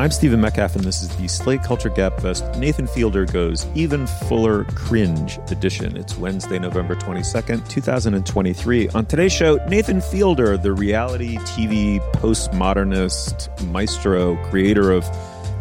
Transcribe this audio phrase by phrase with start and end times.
[0.00, 4.64] I'm Stephen Metcalf, and this is the Slate Culture Gabfest Nathan Fielder Goes Even Fuller
[4.64, 5.94] Cringe edition.
[5.94, 8.88] It's Wednesday, November 22nd, 2023.
[8.88, 15.04] On today's show, Nathan Fielder, the reality TV postmodernist maestro, creator of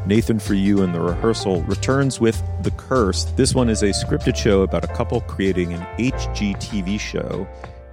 [0.05, 3.25] Nathan for You and The Rehearsal, returns with The Curse.
[3.35, 7.45] This one is a scripted show about a couple creating an HGTV show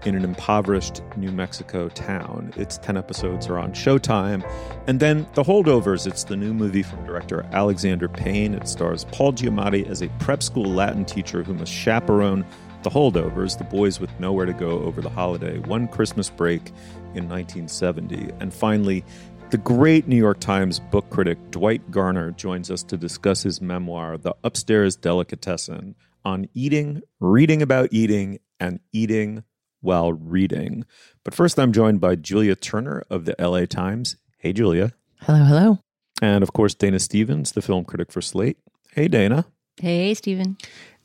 [0.07, 2.53] in an impoverished New Mexico town.
[2.57, 4.49] Its 10 episodes are on Showtime.
[4.87, 8.55] And then The Holdovers, it's the new movie from director Alexander Payne.
[8.55, 12.47] It stars Paul Giamatti as a prep school Latin teacher who must chaperone
[12.85, 16.69] the holdovers, the boys with nowhere to go over the holiday, one Christmas break
[17.15, 18.31] in 1970.
[18.39, 19.05] And finally,
[19.51, 24.17] the great New York Times book critic Dwight Garner joins us to discuss his memoir,
[24.19, 29.43] The Upstairs Delicatessen, on eating, reading about eating, and eating
[29.87, 30.85] while reading.
[31.25, 34.17] But first, I'm joined by Julia Turner of the LA Times.
[34.37, 34.93] Hey, Julia.
[35.21, 35.79] Hello, hello.
[36.21, 38.59] And of course, Dana Stevens, the film critic for Slate.
[38.93, 39.47] Hey, Dana.
[39.81, 40.59] Hey, Stephen.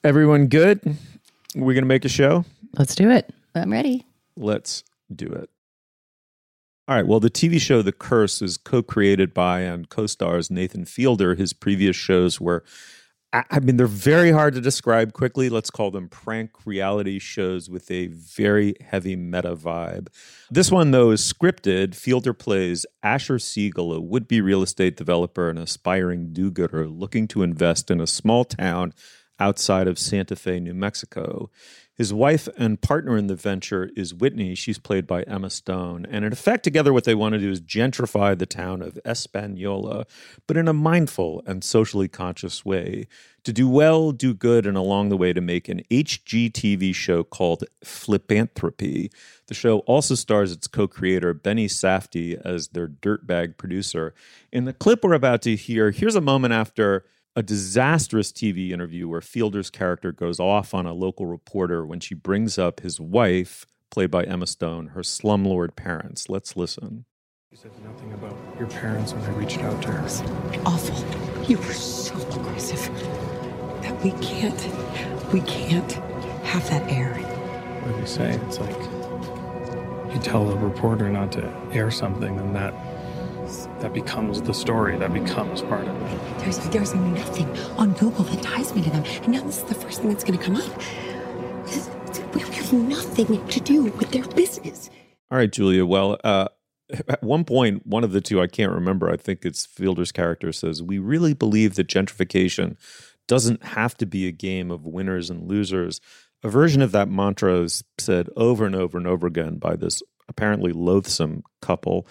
[0.04, 0.82] Everyone good?
[1.56, 2.44] We're going to make a show?
[2.78, 3.30] Let's do it.
[3.54, 4.06] I'm ready.
[4.36, 4.84] Let's
[5.14, 5.50] do it.
[6.88, 7.06] All right.
[7.06, 11.36] Well, the TV show The Curse is co created by and co stars Nathan Fielder.
[11.36, 12.64] His previous shows were
[13.34, 15.48] I mean, they're very hard to describe quickly.
[15.48, 20.08] Let's call them prank reality shows with a very heavy meta vibe.
[20.50, 21.96] This one, though, is scripted.
[21.96, 27.26] Fielder plays Asher Siegel, a would be real estate developer and aspiring do gooder looking
[27.30, 28.94] to invest in a small town
[29.40, 31.50] outside of Santa Fe, New Mexico.
[32.02, 34.56] His wife and partner in the venture is Whitney.
[34.56, 36.08] She's played by Emma Stone.
[36.10, 40.08] And in effect, together, what they want to do is gentrify the town of Espanola,
[40.48, 43.06] but in a mindful and socially conscious way.
[43.44, 47.66] To do well, do good, and along the way to make an HGTV show called
[47.86, 49.12] Fliplanthropy.
[49.46, 54.16] The show also stars its co creator, Benny Safdie, as their dirtbag producer.
[54.52, 59.08] In the clip we're about to hear, here's a moment after a disastrous TV interview
[59.08, 63.66] where Fielder's character goes off on a local reporter when she brings up his wife,
[63.90, 66.28] played by Emma Stone, her slumlord parents.
[66.30, 67.06] Let's listen.
[67.50, 70.62] You said nothing about your parents when I reached out to her.
[70.66, 71.44] Awful.
[71.50, 72.80] You were so aggressive
[73.82, 75.92] that we can't, we can't
[76.44, 77.14] have that air.
[77.14, 78.40] What do you say?
[78.48, 82.74] It's like you tell a reporter not to air something, and that
[83.82, 84.98] that becomes the story.
[84.98, 86.40] That becomes part of it.
[86.40, 89.76] There's there's nothing on Google that ties me to them, and now this is the
[89.76, 90.82] first thing that's going to come up.
[92.34, 94.90] We have nothing to do with their business.
[95.30, 95.86] All right, Julia.
[95.86, 96.48] Well, uh,
[97.08, 100.52] at one point, one of the two, I can't remember, I think it's Fielder's character
[100.52, 102.78] says, We really believe that gentrification
[103.28, 106.02] doesn't have to be a game of winners and losers.
[106.44, 110.02] A version of that mantra is said over and over and over again by this
[110.28, 112.08] apparently loathsome couple.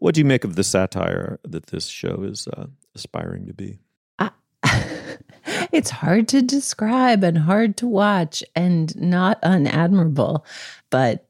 [0.00, 3.78] What do you make of the satire that this show is uh, aspiring to be?
[5.72, 10.44] it's hard to describe and hard to watch and not unadmirable.
[10.90, 11.26] But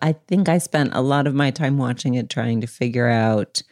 [0.00, 3.62] I think I spent a lot of my time watching it trying to figure out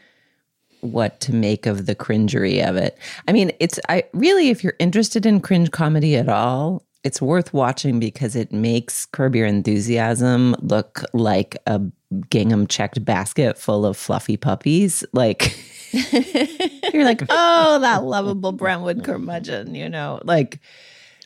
[0.81, 2.97] what to make of the cringery of it.
[3.29, 7.53] I mean, it's I really if you're interested in cringe comedy at all, it's worth
[7.55, 11.81] watching because it makes Curb Your Enthusiasm look like a
[12.29, 15.05] gingham checked basket full of fluffy puppies.
[15.13, 15.57] Like
[15.93, 20.61] you're like, oh, that lovable Brentwood curmudgeon, you know, like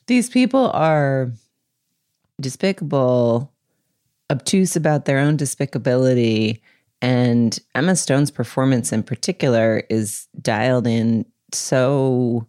[0.06, 1.32] these people are
[2.40, 3.52] despicable,
[4.30, 6.60] obtuse about their own despicability.
[7.02, 12.46] And Emma Stone's performance in particular is dialed in so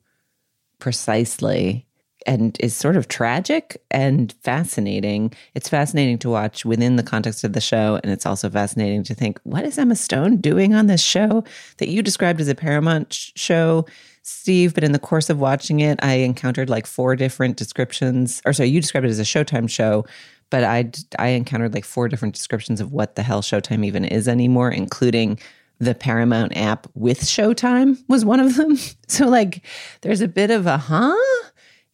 [0.80, 1.86] precisely.
[2.26, 5.34] And is sort of tragic and fascinating.
[5.54, 8.00] It's fascinating to watch within the context of the show.
[8.04, 11.44] And it's also fascinating to think, what is Emma Stone doing on this show
[11.78, 13.86] that you described as a Paramount sh- show?
[14.28, 18.42] Steve, but in the course of watching it, I encountered like four different descriptions.
[18.44, 20.04] Or sorry, you described it as a Showtime show,
[20.50, 20.90] but I
[21.20, 25.38] I encountered like four different descriptions of what the hell Showtime even is anymore, including
[25.80, 28.78] the Paramount app with Showtime was one of them.
[29.08, 29.64] So like,
[30.02, 31.16] there's a bit of a huh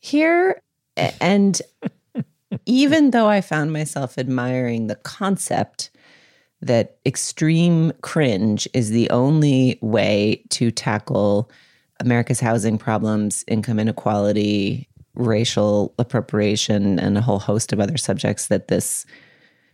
[0.02, 0.62] here,
[1.22, 1.62] and
[2.66, 5.90] even though I found myself admiring the concept
[6.62, 11.50] that extreme cringe is the only way to tackle
[12.00, 18.68] America's housing problems, income inequality, racial appropriation, and a whole host of other subjects that
[18.68, 19.06] this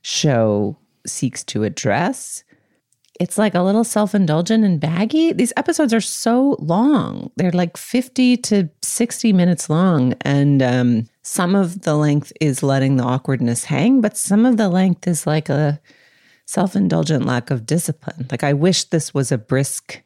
[0.01, 2.43] show seeks to address.
[3.19, 5.33] It's like a little self indulgent and baggy.
[5.33, 7.31] These episodes are so long.
[7.35, 10.13] They're like 50 to 60 minutes long.
[10.21, 14.69] And um, some of the length is letting the awkwardness hang, but some of the
[14.69, 15.79] length is like a
[16.45, 18.27] self indulgent lack of discipline.
[18.31, 20.01] Like, I wish this was a brisk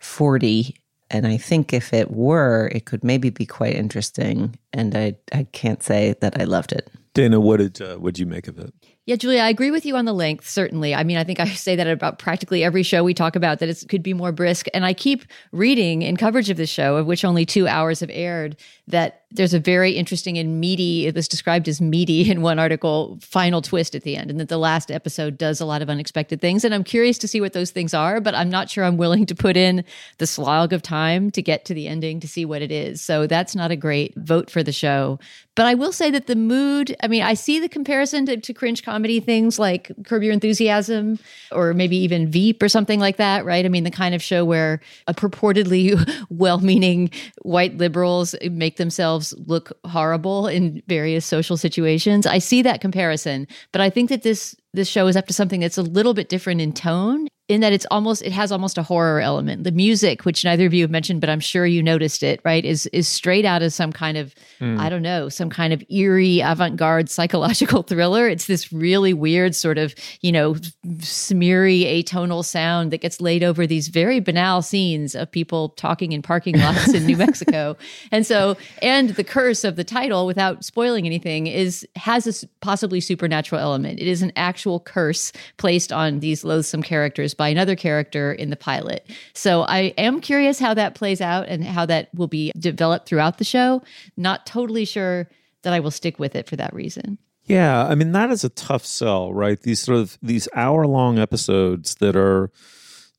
[0.00, 0.74] 40
[1.10, 4.58] and I think if it were, it could maybe be quite interesting.
[4.72, 6.90] And I, I can't say that I loved it.
[7.14, 8.72] Dana, what did uh, what did you make of it?
[9.08, 10.94] Yeah, Julia, I agree with you on the length, certainly.
[10.94, 13.70] I mean, I think I say that about practically every show we talk about, that
[13.70, 14.66] it could be more brisk.
[14.74, 18.10] And I keep reading in coverage of this show, of which only two hours have
[18.12, 22.58] aired, that there's a very interesting and meaty, it was described as meaty in one
[22.58, 25.88] article, final twist at the end, and that the last episode does a lot of
[25.88, 26.62] unexpected things.
[26.62, 29.24] And I'm curious to see what those things are, but I'm not sure I'm willing
[29.24, 29.84] to put in
[30.18, 33.00] the slog of time to get to the ending to see what it is.
[33.00, 35.18] So that's not a great vote for the show.
[35.54, 38.54] But I will say that the mood, I mean, I see the comparison to, to
[38.54, 41.18] cringe comedy things like Curb Your Enthusiasm
[41.52, 43.64] or maybe even Veep or something like that, right?
[43.64, 45.98] I mean, the kind of show where a purportedly
[46.30, 47.10] well meaning
[47.42, 52.26] white liberals make themselves look horrible in various social situations.
[52.26, 55.60] I see that comparison, but I think that this this show is up to something
[55.60, 58.82] that's a little bit different in tone in that it's almost it has almost a
[58.82, 59.64] horror element.
[59.64, 62.62] The music, which neither of you have mentioned, but I'm sure you noticed it, right,
[62.62, 64.78] is is straight out of some kind of mm.
[64.78, 68.28] I don't know, some kind of eerie avant-garde psychological thriller.
[68.28, 70.56] It's this really weird sort of, you know,
[71.00, 76.20] smeary atonal sound that gets laid over these very banal scenes of people talking in
[76.20, 77.78] parking lots in New Mexico.
[78.12, 83.00] And so and the curse of the title without spoiling anything is has a possibly
[83.00, 84.00] supernatural element.
[84.00, 88.56] It is an actual curse placed on these loathsome characters by another character in the
[88.56, 89.08] pilot.
[89.32, 93.38] So I am curious how that plays out and how that will be developed throughout
[93.38, 93.80] the show.
[94.18, 95.30] Not totally sure
[95.62, 97.16] that I will stick with it for that reason.
[97.44, 99.58] Yeah, I mean that is a tough sell, right?
[99.58, 102.50] These sort of these hour long episodes that are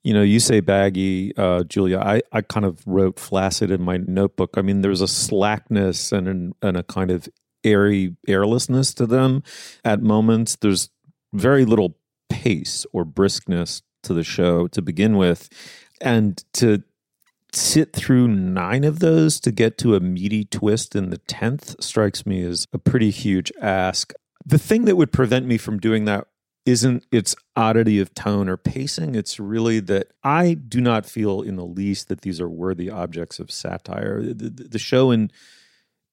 [0.04, 2.00] you know, you say baggy, uh, Julia.
[2.00, 4.52] I, I kind of wrote flaccid in my notebook.
[4.56, 7.28] I mean, there's a slackness and an, and a kind of
[7.66, 9.44] airy airlessness to them
[9.84, 10.56] at moments.
[10.56, 10.90] There's
[11.34, 11.98] very little
[12.30, 15.50] pace or briskness to the show to begin with.
[16.02, 16.84] And to
[17.52, 22.26] sit through nine of those to get to a meaty twist in the 10th strikes
[22.26, 24.14] me as a pretty huge ask.
[24.46, 26.28] The thing that would prevent me from doing that
[26.66, 29.16] isn't its oddity of tone or pacing.
[29.16, 33.40] It's really that I do not feel in the least that these are worthy objects
[33.40, 34.22] of satire.
[34.22, 35.32] The, the, the show in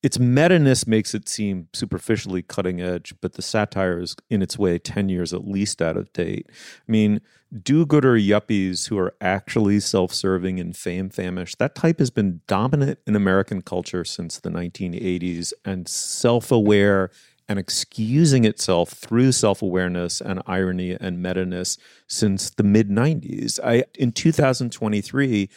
[0.06, 4.78] its meta-ness makes it seem superficially cutting edge, but the satire is in its way
[4.78, 6.46] 10 years at least out of date.
[6.48, 7.20] I mean,
[7.60, 13.16] do-gooder yuppies who are actually self-serving and fame famished, that type has been dominant in
[13.16, 17.10] American culture since the 1980s and self-aware
[17.48, 23.58] and excusing itself through self-awareness and irony and meta-ness since the mid 90s.
[23.64, 25.48] I in 2023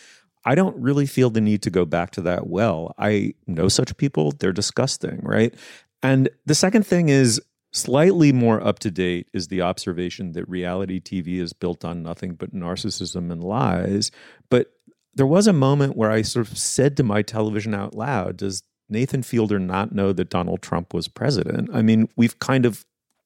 [0.45, 2.95] I don't really feel the need to go back to that well.
[2.97, 5.53] I know such people, they're disgusting, right?
[6.01, 7.41] And the second thing is
[7.71, 12.33] slightly more up to date is the observation that reality TV is built on nothing
[12.33, 14.11] but narcissism and lies.
[14.49, 14.71] But
[15.13, 18.63] there was a moment where I sort of said to my television out loud, does
[18.87, 21.69] Nathan Fielder not know that Donald Trump was president?
[21.73, 22.85] I mean, we've kind of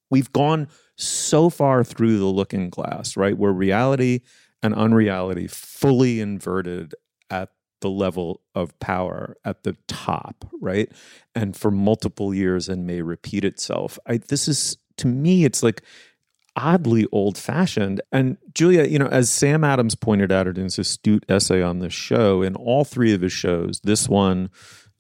[0.10, 3.38] we've gone so far through the looking glass, right?
[3.38, 4.22] Where reality
[4.62, 6.96] and unreality fully inverted
[7.34, 7.50] at
[7.82, 10.90] the level of power at the top, right?
[11.34, 13.98] And for multiple years and may repeat itself.
[14.08, 15.82] I, this is, to me, it's like
[16.56, 18.00] oddly old fashioned.
[18.12, 21.94] And Julia, you know, as Sam Adams pointed out in his astute essay on this
[21.94, 24.52] show, in all three of his shows, this one,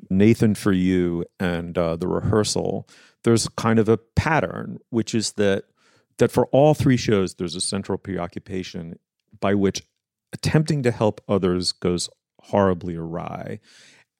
[0.09, 2.89] Nathan for You, and uh, The Rehearsal,
[3.23, 5.65] there's kind of a pattern, which is that
[6.19, 8.99] that for all three shows, there's a central preoccupation
[9.39, 9.81] by which
[10.31, 12.09] attempting to help others goes
[12.43, 13.59] horribly awry.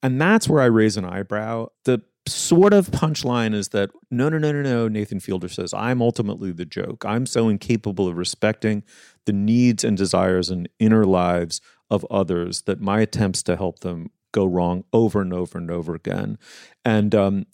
[0.02, 1.68] And that's where I raise an eyebrow.
[1.84, 4.88] The sort of punchline is that no, no, no, no, no.
[4.88, 7.04] Nathan Fielder says, I'm ultimately the joke.
[7.04, 8.82] I'm so incapable of respecting
[9.26, 14.10] the needs and desires and inner lives of others that my attempts to help them
[14.32, 16.38] go wrong over and over and over again.
[16.84, 17.46] And um,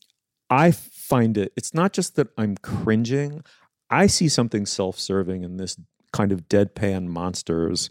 [0.48, 3.42] I find it, it's not just that I'm cringing,
[3.90, 5.76] I see something self serving in this
[6.12, 7.90] kind of deadpan monsters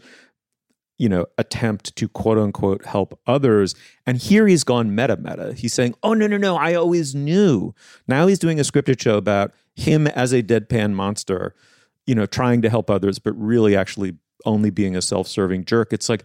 [1.00, 3.74] you know, attempt to quote unquote help others.
[4.04, 5.54] And here he's gone meta meta.
[5.54, 7.74] He's saying, oh, no, no, no, I always knew.
[8.06, 11.54] Now he's doing a scripted show about him as a deadpan monster,
[12.06, 15.94] you know, trying to help others, but really actually only being a self serving jerk.
[15.94, 16.24] It's like,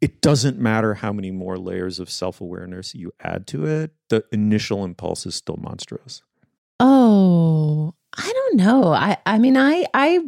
[0.00, 4.24] it doesn't matter how many more layers of self awareness you add to it, the
[4.30, 6.22] initial impulse is still monstrous.
[6.78, 8.92] Oh, I don't know.
[8.92, 10.20] I, I mean, I, I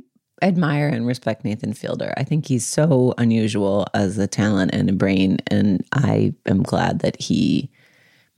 [0.47, 2.13] admire and respect Nathan Fielder.
[2.17, 5.39] I think he's so unusual as a talent and a brain.
[5.49, 7.71] And I am glad that he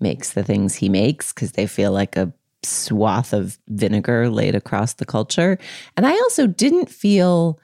[0.01, 2.33] makes the things he makes because they feel like a
[2.63, 5.59] swath of vinegar laid across the culture.
[5.97, 7.61] And I also didn't feel.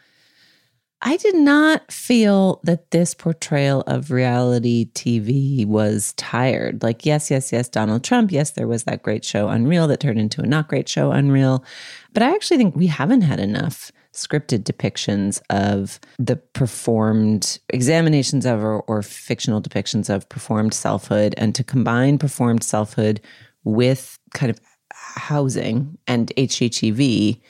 [1.05, 6.85] I did not feel that this portrayal of reality TV was tired.
[6.85, 8.31] Like, yes, yes, yes, Donald Trump.
[8.31, 11.65] Yes, there was that great show Unreal that turned into a not great show Unreal.
[12.13, 18.63] But I actually think we haven't had enough scripted depictions of the performed examinations of
[18.63, 23.21] or, or fictional depictions of performed selfhood and to combine performed selfhood
[23.65, 24.61] with kind of
[24.93, 27.41] housing and HGTV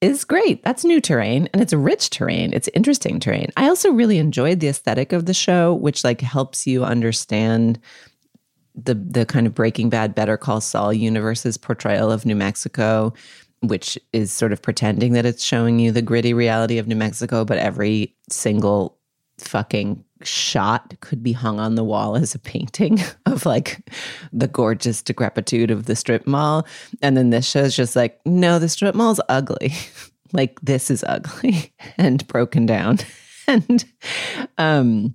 [0.00, 0.62] is great.
[0.64, 2.52] That's new terrain and it's rich terrain.
[2.52, 3.50] It's interesting terrain.
[3.56, 7.78] I also really enjoyed the aesthetic of the show, which like helps you understand
[8.74, 13.12] the the kind of Breaking Bad Better Call Saul universe's portrayal of New Mexico
[13.62, 17.44] which is sort of pretending that it's showing you the gritty reality of New Mexico,
[17.44, 18.96] but every single
[19.38, 23.80] fucking shot could be hung on the wall as a painting of like
[24.32, 26.66] the gorgeous decrepitude of the strip mall.
[27.02, 29.72] And then this show is just like, no, the strip mall's ugly.
[30.32, 32.98] like this is ugly and broken down.
[33.46, 33.84] and
[34.58, 35.14] um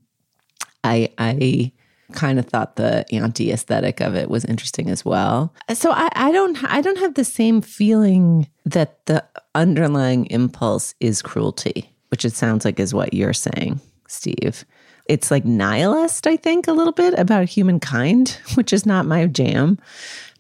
[0.84, 1.72] I I
[2.16, 5.54] kind of thought the anti aesthetic of it was interesting as well.
[5.74, 11.22] So I, I don't I don't have the same feeling that the underlying impulse is
[11.22, 14.66] cruelty, which it sounds like is what you're saying, Steve.
[15.08, 19.78] It's like nihilist, I think, a little bit about humankind, which is not my jam,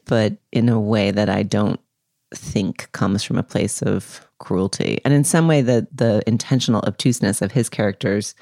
[0.05, 1.79] but in a way that I don't
[2.33, 4.99] think comes from a place of cruelty.
[5.05, 8.35] And in some way the the intentional obtuseness of his characters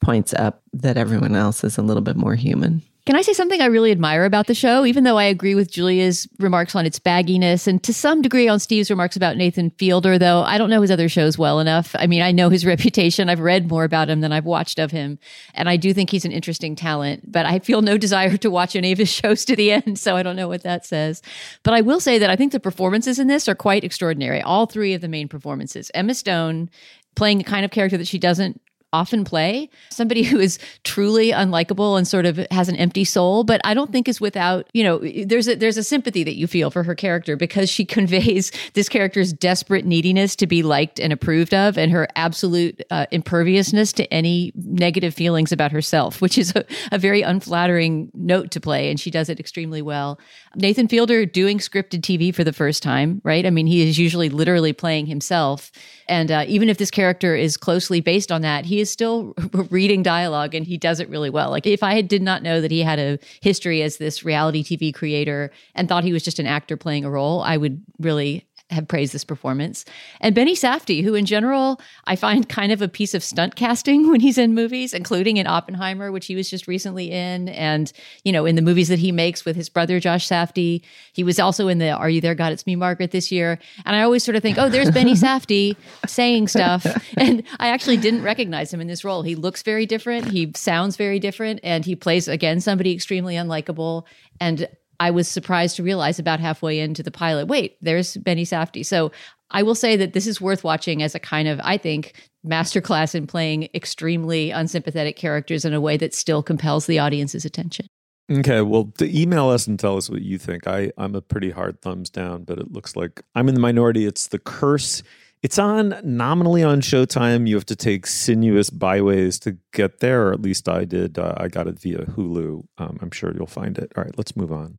[0.00, 2.82] points up that everyone else is a little bit more human.
[3.06, 4.84] Can I say something I really admire about the show?
[4.84, 8.60] Even though I agree with Julia's remarks on its bagginess and to some degree on
[8.60, 11.96] Steve's remarks about Nathan Fielder, though I don't know his other shows well enough.
[11.98, 13.30] I mean, I know his reputation.
[13.30, 15.18] I've read more about him than I've watched of him.
[15.54, 18.76] And I do think he's an interesting talent, but I feel no desire to watch
[18.76, 19.98] any of his shows to the end.
[19.98, 21.22] So I don't know what that says.
[21.62, 24.42] But I will say that I think the performances in this are quite extraordinary.
[24.42, 26.68] All three of the main performances Emma Stone
[27.16, 28.60] playing a kind of character that she doesn't
[28.92, 29.68] often play.
[29.90, 33.92] Somebody who is truly unlikable and sort of has an empty soul but i don't
[33.92, 36.94] think is without you know there's a there's a sympathy that you feel for her
[36.94, 41.92] character because she conveys this character's desperate neediness to be liked and approved of and
[41.92, 47.22] her absolute uh, imperviousness to any negative feelings about herself which is a, a very
[47.22, 50.18] unflattering note to play and she does it extremely well.
[50.56, 53.46] Nathan fielder doing scripted tv for the first time right?
[53.46, 55.70] I mean he is usually literally playing himself.
[56.08, 59.34] And uh, even if this character is closely based on that he is still
[59.70, 61.50] reading dialogue and he does it really well.
[61.50, 64.92] Like if I did not know that he had a history as this reality TV
[64.92, 68.88] creator and thought he was just an actor playing a role, I would really have
[68.88, 69.84] praised this performance.
[70.20, 74.08] And Benny Safdie, who in general I find kind of a piece of stunt casting
[74.10, 77.92] when he's in movies, including in Oppenheimer, which he was just recently in, and
[78.24, 80.82] you know, in the movies that he makes with his brother Josh Safdie.
[81.12, 83.58] He was also in the Are You There, God It's Me, Margaret this year.
[83.84, 86.86] And I always sort of think, oh, there's Benny Safdie saying stuff.
[87.16, 89.22] And I actually didn't recognize him in this role.
[89.22, 94.04] He looks very different, he sounds very different, and he plays again somebody extremely unlikable.
[94.40, 94.68] And
[95.00, 98.84] I was surprised to realize about halfway into the pilot, wait, there's Benny Safdie.
[98.84, 99.10] So
[99.50, 102.14] I will say that this is worth watching as a kind of, I think,
[102.46, 107.86] masterclass in playing extremely unsympathetic characters in a way that still compels the audience's attention.
[108.30, 110.68] Okay, well, email us and tell us what you think.
[110.68, 114.06] I, I'm a pretty hard thumbs down, but it looks like I'm in the minority.
[114.06, 115.02] It's The Curse.
[115.42, 117.48] It's on nominally on Showtime.
[117.48, 121.18] You have to take sinuous byways to get there, or at least I did.
[121.18, 122.62] Uh, I got it via Hulu.
[122.76, 123.90] Um, I'm sure you'll find it.
[123.96, 124.78] All right, let's move on.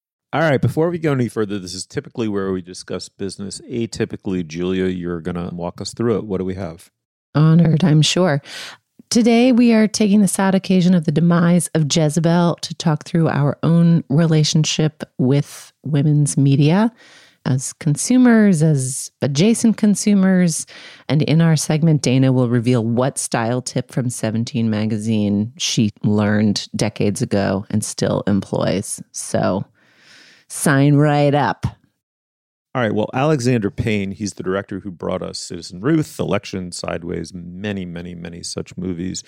[0.33, 3.59] All right, before we go any further, this is typically where we discuss business.
[3.69, 6.25] Atypically, Julia, you're going to walk us through it.
[6.25, 6.89] What do we have?
[7.35, 8.41] Honored, I'm sure.
[9.09, 13.27] Today, we are taking the sad occasion of the demise of Jezebel to talk through
[13.27, 16.93] our own relationship with women's media
[17.45, 20.65] as consumers, as adjacent consumers.
[21.09, 26.69] And in our segment, Dana will reveal what style tip from 17 magazine she learned
[26.73, 29.01] decades ago and still employs.
[29.11, 29.65] So,
[30.51, 31.65] sign right up.
[32.75, 32.93] All right.
[32.93, 38.15] Well, Alexander Payne, he's the director who brought us Citizen Ruth, Election, Sideways, many, many,
[38.15, 39.23] many such movies.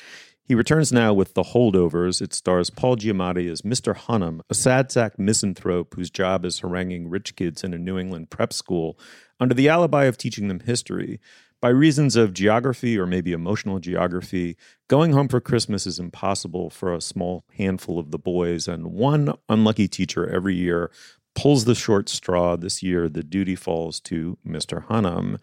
[0.46, 2.22] He returns now with The Holdovers.
[2.22, 3.96] It stars Paul Giamatti as Mr.
[3.96, 8.30] Hunham, a sad sack misanthrope whose job is haranguing rich kids in a New England
[8.30, 9.00] prep school
[9.40, 11.22] under the alibi of teaching them history.
[11.64, 14.58] By reasons of geography or maybe emotional geography,
[14.90, 19.34] going home for Christmas is impossible for a small handful of the boys, and one
[19.48, 20.92] unlucky teacher every year
[21.36, 22.58] pulls the short straw.
[22.58, 24.86] This year, the duty falls to Mr.
[24.88, 25.40] Hunham.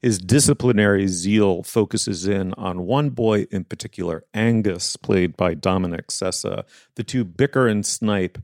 [0.00, 6.64] His disciplinary zeal focuses in on one boy in particular, Angus, played by Dominic Sessa.
[6.94, 8.38] The two bicker and snipe,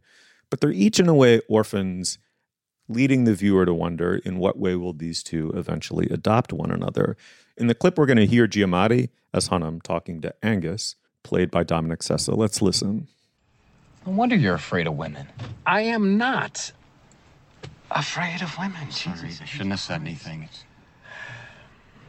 [0.51, 2.19] but they're each in a way orphans
[2.89, 7.17] leading the viewer to wonder in what way will these two eventually adopt one another.
[7.57, 11.65] In the clip, we're going to hear Giamatti as Hunham talking to Angus, played by
[11.65, 12.37] Dominic Sessa.
[12.37, 13.09] Let's listen.
[14.07, 15.29] No wonder you're afraid of women.
[15.67, 16.73] I am not.
[17.91, 18.91] Afraid of women?
[18.91, 19.41] Sorry, Jesus.
[19.43, 20.49] I shouldn't have said anything.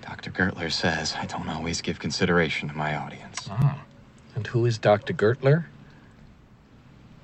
[0.02, 0.32] Dr.
[0.32, 3.48] Gertler says I don't always give consideration to my audience.
[3.50, 3.80] Oh.
[4.36, 5.14] And who is Dr.
[5.14, 5.66] Gertler?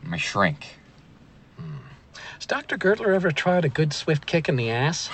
[0.03, 0.79] My shrink.
[2.41, 2.75] Has Dr.
[2.75, 5.11] Gertler ever tried a good swift kick in the ass?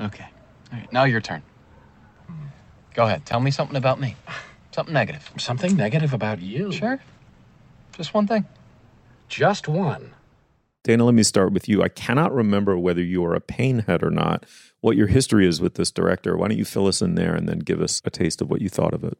[0.00, 0.26] Okay.
[0.72, 1.44] All right, now your turn.
[2.92, 3.24] Go ahead.
[3.24, 4.16] Tell me something about me.
[4.72, 5.30] Something negative.
[5.38, 6.72] Something negative about you?
[6.72, 6.98] Sure.
[7.96, 8.46] Just one thing.
[9.28, 10.12] Just one.
[10.82, 11.84] Dana, let me start with you.
[11.84, 14.46] I cannot remember whether you are a Payne head or not,
[14.80, 16.36] what your history is with this director.
[16.36, 18.60] Why don't you fill us in there and then give us a taste of what
[18.60, 19.16] you thought of it?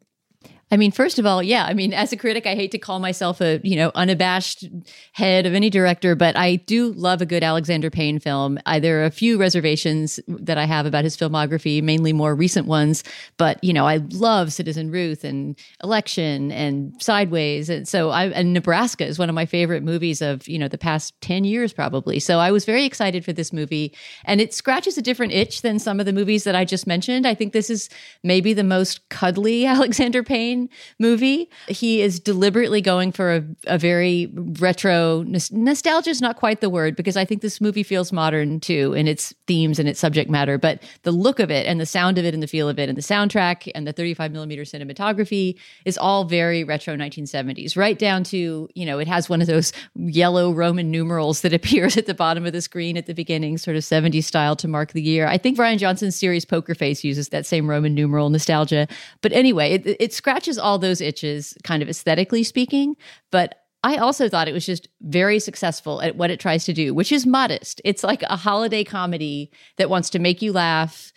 [0.73, 1.65] I mean, first of all, yeah.
[1.65, 4.65] I mean, as a critic, I hate to call myself a you know unabashed
[5.11, 8.57] head of any director, but I do love a good Alexander Payne film.
[8.65, 12.67] I, there are a few reservations that I have about his filmography, mainly more recent
[12.67, 13.03] ones.
[13.35, 18.53] But you know, I love Citizen Ruth and Election and Sideways, and so I and
[18.53, 22.17] Nebraska is one of my favorite movies of you know the past ten years probably.
[22.21, 25.79] So I was very excited for this movie, and it scratches a different itch than
[25.79, 27.27] some of the movies that I just mentioned.
[27.27, 27.89] I think this is
[28.23, 30.60] maybe the most cuddly Alexander Payne
[30.99, 31.49] movie.
[31.67, 36.95] He is deliberately going for a, a very retro nostalgia is not quite the word
[36.95, 40.57] because I think this movie feels modern too in its themes and its subject matter.
[40.57, 42.89] But the look of it and the sound of it and the feel of it
[42.89, 48.23] and the soundtrack and the 35 millimeter cinematography is all very retro 1970s, right down
[48.25, 52.13] to, you know, it has one of those yellow Roman numerals that appears at the
[52.13, 55.27] bottom of the screen at the beginning, sort of 70s style to mark the year.
[55.27, 58.87] I think Rian Johnson's series Poker Face uses that same Roman numeral nostalgia.
[59.21, 62.95] But anyway, it, it scratches all those itches, kind of aesthetically speaking.
[63.31, 66.93] But I also thought it was just very successful at what it tries to do,
[66.93, 67.81] which is modest.
[67.83, 71.11] It's like a holiday comedy that wants to make you laugh,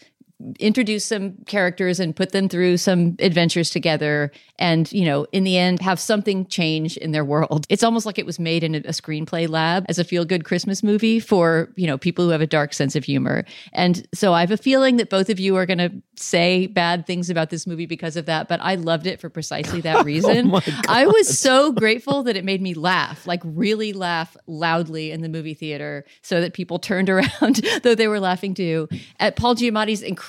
[0.58, 5.56] introduce some characters and put them through some adventures together and you know in the
[5.56, 7.66] end have something change in their world.
[7.68, 10.82] It's almost like it was made in a, screenplay lab as a feel good christmas
[10.82, 13.44] movie for you know people who have a dark sense of humor.
[13.72, 17.06] And so i have a feeling that both of you are going to say bad
[17.06, 20.04] things about this movie because of that but i loved it for precisely that oh
[20.04, 20.50] reason.
[20.52, 25.22] oh i was so grateful that it made me laugh like really laugh loudly in
[25.22, 29.54] the movie theater so that people turned around though they were laughing too at paul
[29.54, 30.23] giamatti's incredible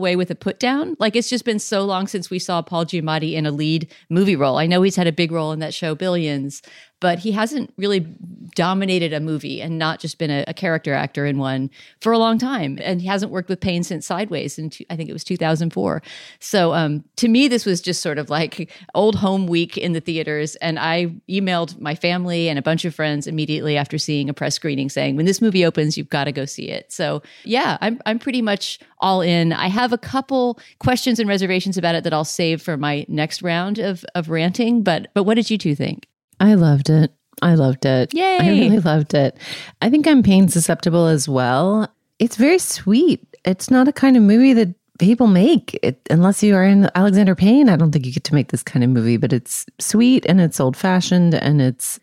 [0.00, 0.96] way with a put down.
[0.98, 4.36] Like it's just been so long since we saw paul giamatti in a lead movie
[4.36, 4.58] role.
[4.58, 6.62] I know he's had a big role in that show billions
[7.00, 8.06] but he hasn't really
[8.54, 12.18] dominated a movie and not just been a, a character actor in one for a
[12.18, 12.78] long time.
[12.82, 16.02] And he hasn't worked with Payne since Sideways and I think it was 2004.
[16.40, 20.00] So um, to me, this was just sort of like old home week in the
[20.00, 20.56] theaters.
[20.56, 24.54] And I emailed my family and a bunch of friends immediately after seeing a press
[24.54, 26.92] screening saying, when this movie opens, you've got to go see it.
[26.92, 29.52] So yeah, I'm, I'm pretty much all in.
[29.52, 33.42] I have a couple questions and reservations about it that I'll save for my next
[33.42, 34.82] round of, of ranting.
[34.82, 36.06] But, but what did you two think?
[36.40, 37.12] I loved it.
[37.42, 38.12] I loved it.
[38.12, 38.38] Yay.
[38.40, 39.36] I really loved it.
[39.80, 41.88] I think I'm Payne susceptible as well.
[42.18, 43.24] It's very sweet.
[43.44, 47.34] It's not a kind of movie that people make it, unless you are in Alexander
[47.34, 47.68] Payne.
[47.70, 50.40] I don't think you get to make this kind of movie, but it's sweet and
[50.40, 51.98] it's old fashioned and it's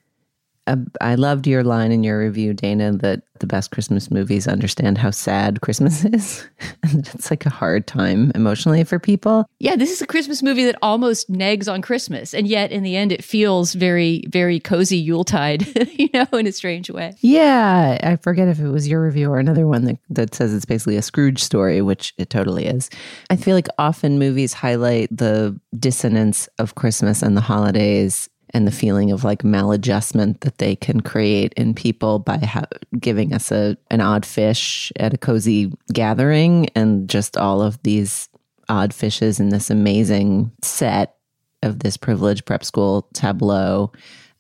[1.01, 5.12] I loved your line in your review, Dana, that the best Christmas movies understand how
[5.12, 6.47] sad Christmas is.
[6.84, 9.49] and it's like a hard time emotionally for people.
[9.60, 12.34] Yeah, this is a Christmas movie that almost negs on Christmas.
[12.34, 16.51] And yet in the end, it feels very, very cozy Yuletide, you know, in a
[16.51, 17.15] strange way.
[17.19, 17.97] Yeah.
[18.03, 20.97] I forget if it was your review or another one that, that says it's basically
[20.97, 22.89] a Scrooge story, which it totally is.
[23.30, 28.71] I feel like often movies highlight the dissonance of Christmas and the holidays and the
[28.71, 32.65] feeling of like maladjustment that they can create in people by ha-
[32.99, 38.29] giving us a an odd fish at a cozy gathering and just all of these
[38.69, 41.15] odd fishes in this amazing set
[41.63, 43.91] of this privileged prep school tableau.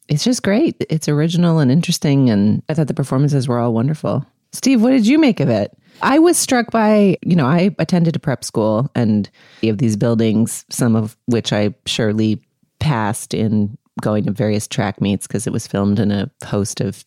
[0.07, 0.75] It's just great.
[0.89, 4.25] It's original and interesting and I thought the performances were all wonderful.
[4.53, 5.75] Steve, what did you make of it?
[6.01, 9.29] I was struck by, you know, I attended a prep school and
[9.61, 12.41] you have these buildings, some of which I surely
[12.79, 17.05] passed in going to various track meets because it was filmed in a host of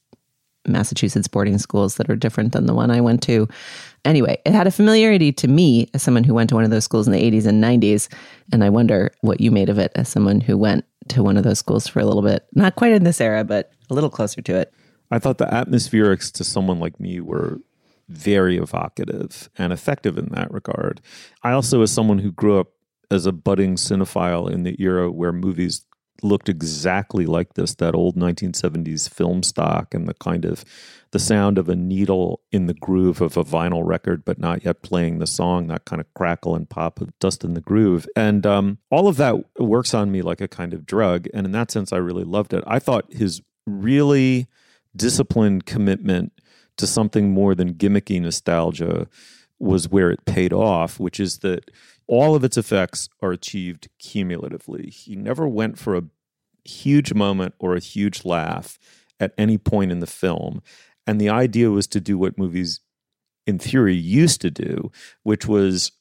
[0.66, 3.48] Massachusetts boarding schools that are different than the one I went to.
[4.05, 6.85] Anyway, it had a familiarity to me as someone who went to one of those
[6.85, 8.12] schools in the 80s and 90s.
[8.53, 11.44] And I wonder what you made of it as someone who went to one of
[11.44, 12.46] those schools for a little bit.
[12.55, 14.72] Not quite in this era, but a little closer to it.
[15.11, 17.59] I thought the atmospherics to someone like me were
[18.09, 21.00] very evocative and effective in that regard.
[21.42, 22.68] I also, as someone who grew up
[23.11, 25.85] as a budding cinephile in the era where movies
[26.22, 30.64] looked exactly like this that old 1970s film stock and the kind of
[31.12, 34.83] the sound of a needle in the groove of a vinyl record but not yet
[34.83, 38.06] playing the song that kind of crackle and pop of dust in the groove.
[38.14, 41.52] And um, all of that works on me like a kind of drug and in
[41.52, 42.64] that sense i really loved it.
[42.66, 44.46] I thought his really
[44.96, 46.33] disciplined commitment
[46.76, 49.06] to something more than gimmicky nostalgia
[49.61, 51.70] was where it paid off which is that
[52.11, 54.90] all of its effects are achieved cumulatively.
[54.90, 56.03] He never went for a
[56.64, 58.81] huge moment or a huge laugh
[59.20, 60.61] at any point in the film.
[61.07, 62.81] And the idea was to do what movies,
[63.46, 64.90] in theory, used to do,
[65.23, 65.92] which was,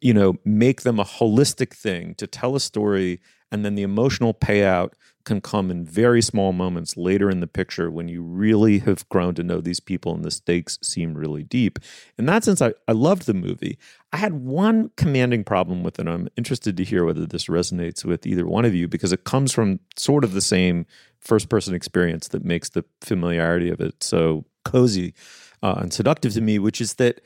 [0.00, 4.32] you know, make them a holistic thing to tell a story and then the emotional
[4.32, 4.92] payout
[5.24, 9.34] can come in very small moments later in the picture when you really have grown
[9.34, 11.78] to know these people and the stakes seem really deep.
[12.16, 13.78] In that sense, I, I loved the movie.
[14.12, 16.08] I had one commanding problem with it.
[16.08, 19.52] I'm interested to hear whether this resonates with either one of you because it comes
[19.52, 20.86] from sort of the same
[21.20, 25.14] first person experience that makes the familiarity of it so cozy
[25.62, 27.20] uh, and seductive to me, which is that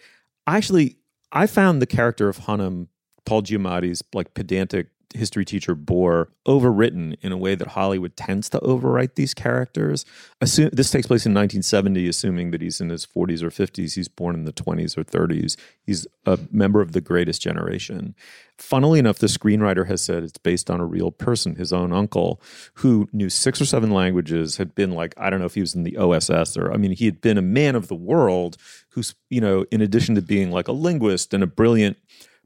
[0.47, 0.97] actually
[1.31, 2.89] I found the character of Hunham
[3.25, 8.59] Paul Giamatti's like pedantic history teacher bore overwritten in a way that Hollywood tends to
[8.61, 10.05] overwrite these characters.
[10.41, 13.95] Assume, this takes place in 1970, assuming that he's in his 40s or 50s.
[13.95, 15.57] He's born in the 20s or 30s.
[15.85, 18.15] He's a member of the greatest generation.
[18.59, 22.41] Funnily enough, the screenwriter has said it's based on a real person, his own uncle,
[22.75, 25.75] who knew six or seven languages, had been like, I don't know if he was
[25.75, 28.57] in the OSS or, I mean, he had been a man of the world
[28.91, 31.97] who's, you know, in addition to being like a linguist and a brilliant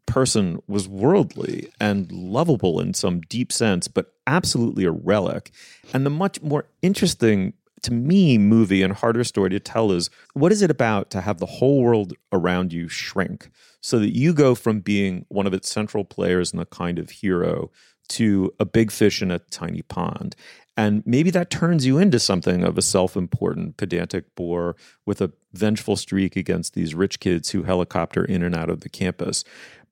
[0.06, 5.50] person was worldly and lovable in some deep sense, but absolutely a relic.
[5.92, 10.50] And the much more interesting to me movie and harder story to tell is what
[10.50, 14.54] is it about to have the whole world around you shrink so that you go
[14.54, 17.70] from being one of its central players and a kind of hero
[18.08, 20.34] to a big fish in a tiny pond.
[20.76, 25.32] And maybe that turns you into something of a self important, pedantic bore with a
[25.52, 29.42] vengeful streak against these rich kids who helicopter in and out of the campus.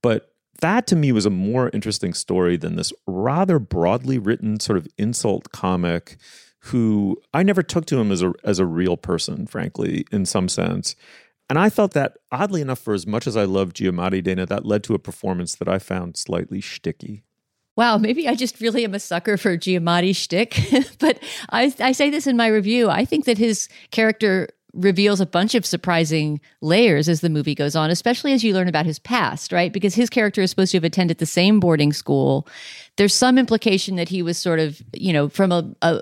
[0.04, 4.76] But that to me was a more interesting story than this rather broadly written sort
[4.76, 6.18] of insult comic
[6.64, 10.50] who I never took to him as a as a real person, frankly, in some
[10.50, 10.94] sense.
[11.48, 14.66] And I felt that oddly enough, for as much as I love Giamatti Dana, that
[14.66, 17.22] led to a performance that I found slightly shticky.
[17.74, 20.58] Wow, maybe I just really am a sucker for Giamatti shtick.
[20.98, 22.90] but I, I say this in my review.
[22.90, 27.76] I think that his character reveals a bunch of surprising layers as the movie goes
[27.76, 29.72] on, especially as you learn about his past, right?
[29.72, 32.46] Because his character is supposed to have attended the same boarding school.
[32.96, 36.00] There's some implication that he was sort of, you know, from a, a,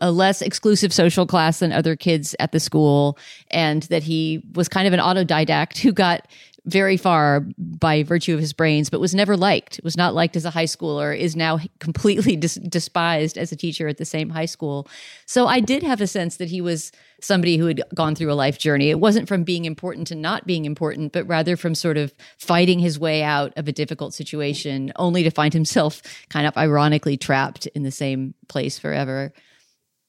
[0.00, 3.18] a less exclusive social class than other kids at the school,
[3.50, 6.26] and that he was kind of an autodidact who got
[6.66, 9.80] very far by virtue of his brains, but was never liked.
[9.84, 11.16] Was not liked as a high schooler.
[11.16, 14.88] Is now completely dis- despised as a teacher at the same high school.
[15.26, 16.90] So I did have a sense that he was
[17.26, 18.90] somebody who had gone through a life journey.
[18.90, 22.78] It wasn't from being important to not being important, but rather from sort of fighting
[22.78, 27.66] his way out of a difficult situation, only to find himself kind of ironically trapped
[27.68, 29.32] in the same place forever.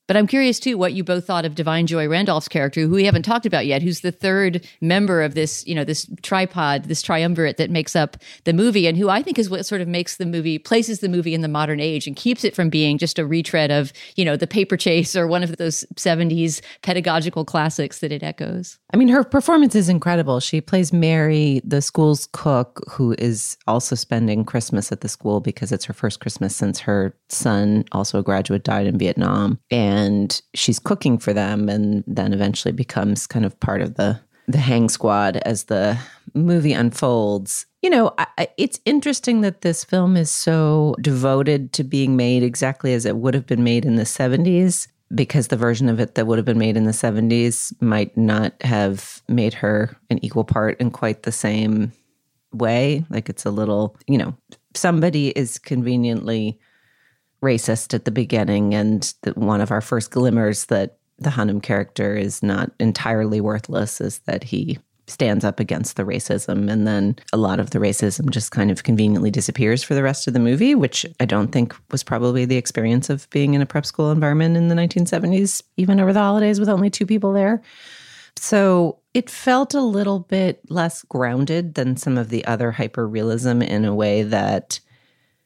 [0.08, 3.04] But I'm curious too what you both thought of Da'Vine Joy Randolph's character, who we
[3.04, 7.02] haven't talked about yet, who's the third member of this, you know, this tripod, this
[7.02, 8.16] triumvirate that makes up
[8.46, 11.10] the movie, and who I think is what sort of makes the movie, places the
[11.10, 14.24] movie in the modern age and keeps it from being just a retread of, you
[14.24, 18.80] know, the paper chase or one of those 70s pedagogical classics that it echoes.
[18.94, 20.40] I mean, her performance is incredible.
[20.40, 25.74] She plays Mary, the school's cook, who is also spending Christmas at the school because
[25.74, 29.60] it's her first Christmas since her son, also a graduate, died in Vietnam.
[29.70, 34.20] And and she's cooking for them and then eventually becomes kind of part of the
[34.50, 35.98] the hang squad as the
[36.34, 37.66] movie unfolds.
[37.82, 42.94] You know I, it's interesting that this film is so devoted to being made exactly
[42.94, 46.28] as it would have been made in the 70s because the version of it that
[46.28, 50.80] would have been made in the 70s might not have made her an equal part
[50.80, 51.92] in quite the same
[52.54, 53.06] way.
[53.10, 54.36] Like it's a little you know
[54.76, 56.60] somebody is conveniently
[57.42, 62.44] racist at the beginning, and one of our first glimmers that the Hunham character is
[62.44, 66.70] not entirely worthless is that he stands up against the racism.
[66.70, 70.28] And then a lot of the racism just kind of conveniently disappears for the rest
[70.28, 73.66] of the movie which i don't think was probably the experience of being in a
[73.66, 77.62] prep school environment in the 1970s even over the holidays with only two people there.
[78.40, 83.62] So it felt a little bit less grounded than some of the other hyper realism
[83.62, 84.80] in a way that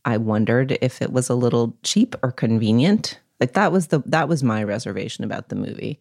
[0.06, 3.20] I wondered if it was a little cheap or convenient.
[3.40, 6.00] Like that was the that was my reservation about the movie.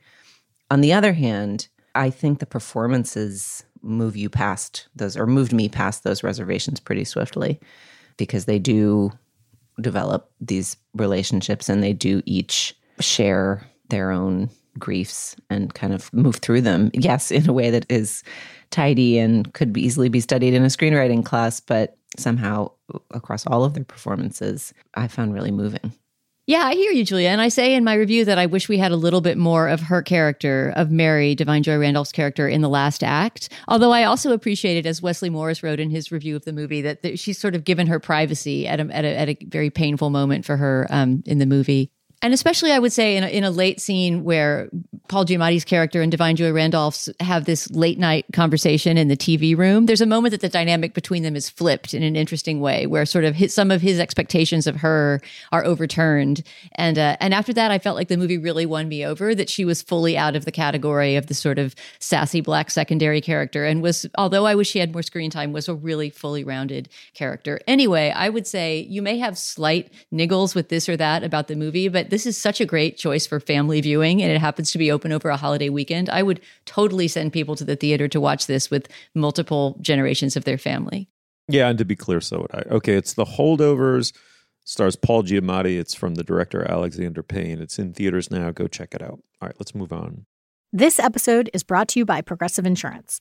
[0.70, 5.68] On the other hand, I think the performances move you past those or moved me
[5.68, 7.58] past those reservations pretty swiftly
[8.16, 9.10] because they do
[9.80, 16.36] develop these relationships and they do each share their own griefs and kind of move
[16.36, 16.90] through them.
[16.92, 18.22] Yes, in a way that is
[18.70, 22.70] tidy and could be easily be studied in a screenwriting class, but somehow
[23.10, 25.92] across all of their performances, I found really moving.
[26.46, 27.28] Yeah, I hear you, Julia.
[27.28, 29.68] And I say in my review that I wish we had a little bit more
[29.68, 33.50] of her character, of Mary, Da'Vine Joy Randolph's character in the last act.
[33.68, 37.02] Although I also appreciated, as Wesley Morris wrote in his review of the movie, that,
[37.02, 40.10] that she's sort of given her privacy at a, at a, at a very painful
[40.10, 43.44] moment for her um, in the movie and especially I would say in a, in
[43.44, 44.68] a late scene where
[45.08, 49.56] Paul Giamatti's character and Da'Vine Joy Randolph's have this late night conversation in the TV
[49.56, 49.86] room.
[49.86, 53.06] There's a moment that the dynamic between them is flipped in an interesting way, where
[53.06, 57.52] sort of his, some of his expectations of her are overturned, and uh, and after
[57.54, 59.34] that, I felt like the movie really won me over.
[59.34, 63.20] That she was fully out of the category of the sort of sassy black secondary
[63.20, 66.44] character, and was although I wish she had more screen time, was a really fully
[66.44, 67.60] rounded character.
[67.66, 71.56] Anyway, I would say you may have slight niggles with this or that about the
[71.56, 74.78] movie, but this is such a great choice for family viewing and it happens to
[74.78, 78.20] be open over a holiday weekend, I would totally send people to the theater to
[78.20, 81.08] watch this with multiple generations of their family.
[81.48, 82.62] Yeah, and to be clear, so would I.
[82.74, 84.12] Okay, it's The Holdovers,
[84.64, 85.78] stars Paul Giamatti.
[85.78, 87.60] It's from the director Alexander Payne.
[87.60, 88.50] It's in theaters now.
[88.52, 89.20] Go check it out.
[89.40, 90.26] All right, let's move on.
[90.72, 93.20] This episode is brought to you by Progressive Insurance.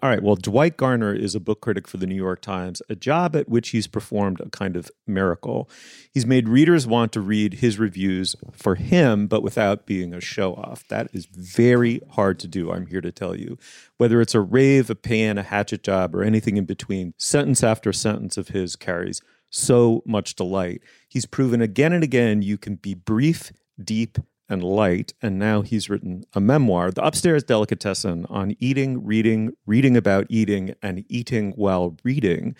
[0.00, 0.22] All right.
[0.22, 3.48] Well, Dwight Garner is a book critic for the New York Times, a job at
[3.48, 5.68] which he's performed a kind of miracle.
[6.12, 10.54] He's made readers want to read his reviews for him, but without being a show
[10.54, 10.86] off.
[10.86, 13.58] That is very hard to do, I'm here to tell you.
[13.96, 17.92] Whether it's a rave, a pan, a hatchet job, or anything in between, sentence after
[17.92, 20.82] sentence of his carries so much delight.
[21.08, 23.50] He's proven again and again you can be brief,
[23.82, 25.12] deep, and light.
[25.22, 30.74] And now he's written a memoir, The Upstairs Delicatessen, on eating, reading, reading about eating,
[30.82, 32.56] and eating while reading.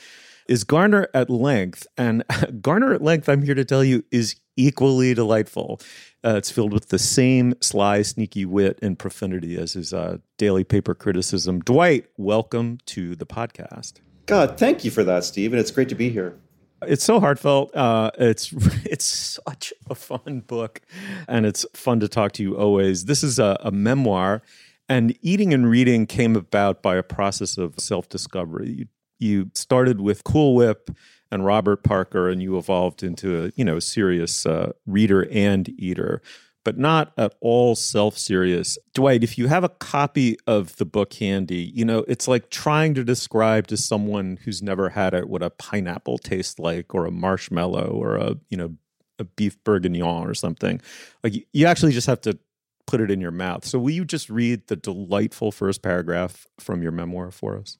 [0.49, 2.25] Is Garner at length, and
[2.61, 5.81] Garner at length, I'm here to tell you, is equally delightful.
[6.25, 10.65] Uh, it's filled with the same sly, sneaky wit and profundity as his uh, daily
[10.65, 11.61] paper criticism.
[11.61, 14.01] Dwight, welcome to the podcast.
[14.27, 16.39] God, thank you for that, Steve, and it's great to be here.
[16.83, 17.75] It's so heartfelt.
[17.75, 18.53] Uh, it's
[18.85, 19.05] it's
[19.47, 20.81] such a fun book,
[21.27, 23.07] and it's fun to talk to you always.
[23.07, 24.43] This is a, a memoir,
[24.89, 28.71] and eating and reading came about by a process of self discovery.
[28.71, 28.87] You,
[29.19, 30.91] you started with Cool Whip
[31.31, 36.23] and Robert Parker, and you evolved into a you know serious uh, reader and eater
[36.69, 38.77] but not at all self serious.
[38.93, 42.93] Dwight, if you have a copy of the book handy, you know, it's like trying
[42.93, 47.11] to describe to someone who's never had it what a pineapple tastes like or a
[47.11, 48.75] marshmallow or a, you know,
[49.19, 50.79] a beef bourguignon or something.
[51.25, 52.39] Like you actually just have to
[52.87, 53.65] put it in your mouth.
[53.65, 57.79] So will you just read the delightful first paragraph from your memoir for us?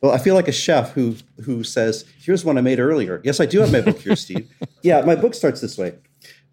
[0.00, 3.38] Well, I feel like a chef who who says, "Here's one I made earlier." Yes,
[3.38, 4.50] I do have my book here, Steve.
[4.82, 5.92] yeah, my book starts this way.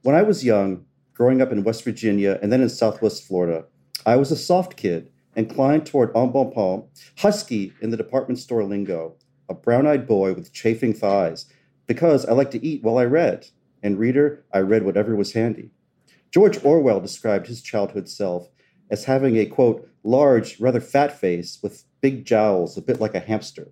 [0.01, 0.83] When I was young,
[1.17, 3.65] growing up in West Virginia and then in Southwest Florida,
[4.05, 6.85] I was a soft kid, inclined toward embonpoint,
[7.17, 9.15] husky in the department store lingo,
[9.49, 11.47] a brown eyed boy with chafing thighs,
[11.87, 13.47] because I liked to eat while I read.
[13.81, 15.71] And reader, I read whatever was handy.
[16.31, 18.49] George Orwell described his childhood self
[18.91, 23.19] as having a quote, large, rather fat face with big jowls, a bit like a
[23.19, 23.69] hamster.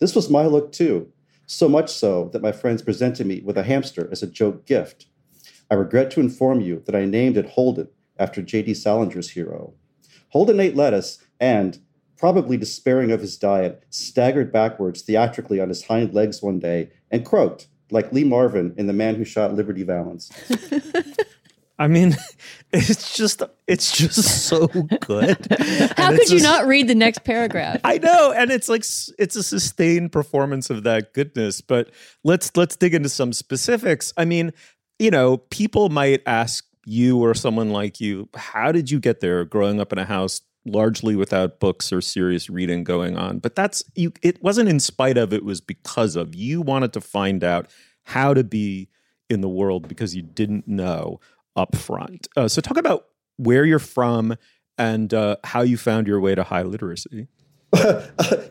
[0.00, 1.12] This was my look too,
[1.46, 5.06] so much so that my friends presented me with a hamster as a joke gift.
[5.72, 8.72] I regret to inform you that I named it Holden after J.D.
[8.72, 9.72] Salinger's hero.
[10.28, 11.78] Holden ate lettuce and,
[12.18, 17.24] probably despairing of his diet, staggered backwards theatrically on his hind legs one day and
[17.24, 20.30] croaked, like Lee Marvin in The Man Who Shot Liberty Valance.
[21.78, 22.18] I mean,
[22.72, 25.46] it's just it's just so good.
[25.96, 27.80] How could you not read the next paragraph?
[27.82, 28.84] I know, and it's like
[29.18, 31.62] it's a sustained performance of that goodness.
[31.62, 31.90] But
[32.24, 34.12] let's let's dig into some specifics.
[34.18, 34.52] I mean,
[35.02, 39.44] you know, people might ask you or someone like you, how did you get there
[39.44, 43.40] growing up in a house largely without books or serious reading going on?
[43.40, 46.36] But that's you it wasn't in spite of, it was because of.
[46.36, 47.68] You wanted to find out
[48.04, 48.88] how to be
[49.28, 51.18] in the world because you didn't know
[51.56, 52.28] up front.
[52.36, 53.06] Uh, so talk about
[53.38, 54.36] where you're from
[54.78, 57.26] and uh, how you found your way to high literacy.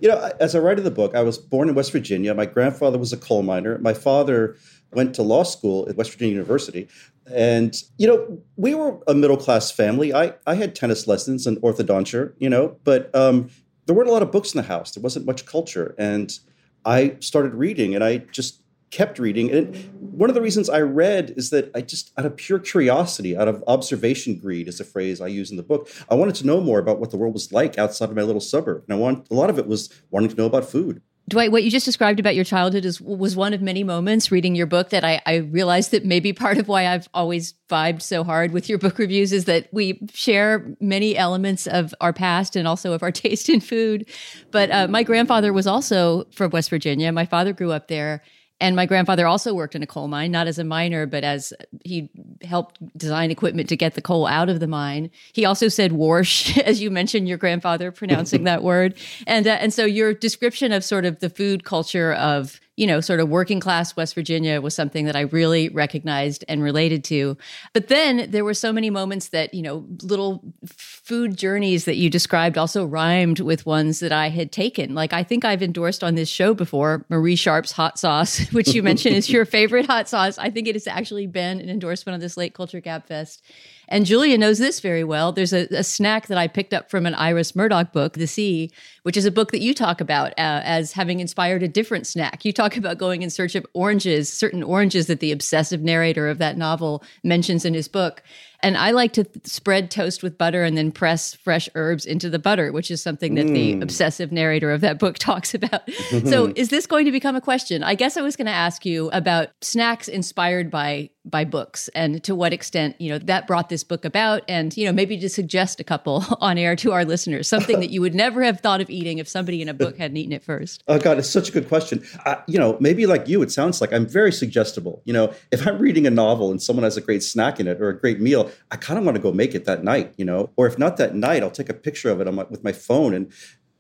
[0.02, 2.34] you know, as I write in the book, I was born in West Virginia.
[2.34, 3.78] My grandfather was a coal miner.
[3.78, 4.58] My father
[4.94, 6.88] went to law school at West Virginia University.
[7.34, 10.14] And, you know, we were a middle class family.
[10.14, 13.50] I, I had tennis lessons and orthodonture, you know, but um,
[13.86, 14.92] there weren't a lot of books in the house.
[14.92, 15.96] There wasn't much culture.
[15.98, 16.38] And
[16.84, 19.50] I started reading and I just kept reading.
[19.52, 23.38] And one of the reasons I read is that I just, out of pure curiosity,
[23.38, 26.48] out of observation greed, is a phrase I use in the book, I wanted to
[26.48, 28.84] know more about what the world was like outside of my little suburb.
[28.88, 31.02] And I want a lot of it was wanting to know about food.
[31.28, 34.54] Dwight, what you just described about your childhood is was one of many moments reading
[34.56, 38.24] your book that I, I, realized that maybe part of why I've always vibed so
[38.24, 42.68] hard with your book reviews is that we share many elements of our past and
[42.68, 44.10] also of our taste in food.
[44.52, 47.12] But uh, my grandfather was also from West Virginia.
[47.12, 48.24] My father grew up there,
[48.62, 51.52] and my grandfather also worked in a coal mine, not as a miner, but as
[51.84, 52.10] he
[52.43, 55.10] helped design equipment to get the coal out of the mine.
[55.34, 59.74] He also said "warsh," as you mentioned, your grandfather pronouncing that word, and uh, and
[59.74, 63.60] so your description of sort of the food culture of you know, sort of working
[63.60, 67.38] class West Virginia was something that I really recognized and related to.
[67.74, 72.10] But then there were so many moments that, you know, little food journeys that you
[72.10, 74.96] described also rhymed with ones that I had taken.
[74.96, 78.82] Like I think I've endorsed on this show before Marie Sharp's hot sauce, which you
[78.82, 80.39] mentioned is your favorite hot sauce.
[80.39, 83.44] I think it has actually been an endorsement on this Slate Culture Gabfest.
[83.92, 85.34] And Julia knows this very well.
[85.34, 88.72] There's a, a, snack that I picked up from an Iris Murdoch book, The Sea,
[89.04, 92.46] which is a book that you talk about uh, as having inspired a different snack.
[92.46, 96.38] You talk about going in search of oranges, certain oranges that the obsessive narrator of
[96.38, 98.24] that novel mentions in his book.
[98.64, 102.30] And I like to th- spread toast with butter and then press fresh herbs into
[102.30, 103.82] the butter, which is something that the Mm.
[103.82, 105.89] obsessive narrator of that book talks about.
[106.26, 107.84] so, is this going to become a question?
[107.84, 112.24] I guess I was going to ask you about snacks inspired by by books and
[112.24, 115.30] to what extent, you know, that brought this book about and, you know, maybe to
[115.30, 118.82] suggest a couple on air to our listeners, something that you would never have thought
[118.82, 120.84] of eating if somebody in a book hadn't eaten it first.
[120.88, 122.03] Oh God, it's such a good question.
[122.47, 125.01] You know, maybe like you, it sounds like I'm very suggestible.
[125.05, 127.80] You know, if I'm reading a novel and someone has a great snack in it
[127.80, 130.13] or a great meal, I kind of want to go make it that night.
[130.17, 132.43] You know, or if not that night, I'll take a picture of it on my,
[132.49, 133.32] with my phone and.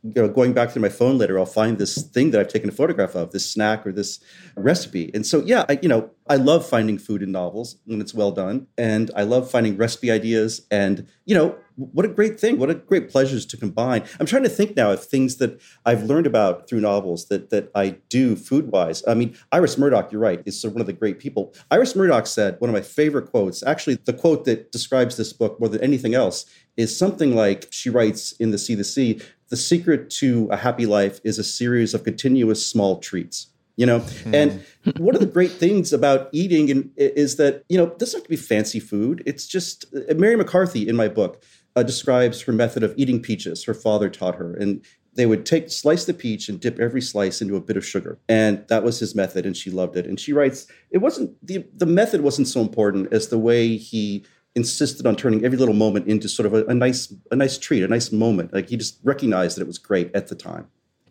[0.03, 2.69] You know, going back to my phone later, I'll find this thing that I've taken
[2.69, 4.19] a photograph of, this snack or this
[4.55, 5.11] recipe.
[5.13, 8.31] And so, yeah, I, you know, I love finding food in novels when it's well
[8.31, 10.65] done, and I love finding recipe ideas.
[10.71, 12.57] And you know, what a great thing!
[12.57, 14.03] What a great pleasures to combine.
[14.17, 17.69] I'm trying to think now of things that I've learned about through novels that that
[17.75, 19.03] I do food wise.
[19.05, 21.53] I mean, Iris Murdoch, you're right, is one of the great people.
[21.69, 23.61] Iris Murdoch said one of my favorite quotes.
[23.61, 26.45] Actually, the quote that describes this book more than anything else
[26.77, 29.19] is something like she writes in the Sea the Sea.
[29.49, 33.47] The secret to a happy life is a series of continuous small treats
[33.81, 34.05] you know?
[34.25, 34.63] And
[34.97, 38.23] one of the great things about eating in, is that you know it doesn't have
[38.23, 39.23] to be fancy food.
[39.25, 41.43] It's just uh, mary mccarthy in my book
[41.75, 44.53] uh, describes her method of eating peaches her father taught her.
[44.53, 47.85] And they would take slice the peach and dip every slice into a bit of
[47.85, 48.17] sugar.
[48.29, 50.05] And that was his method and she loved it.
[50.05, 54.25] And she writes it wasn't the the method wasn't so important as the way he
[54.55, 57.83] insisted on turning every little moment into sort of a, a nice a nice treat
[57.83, 60.67] a nice moment like he just recognized that it was great at the time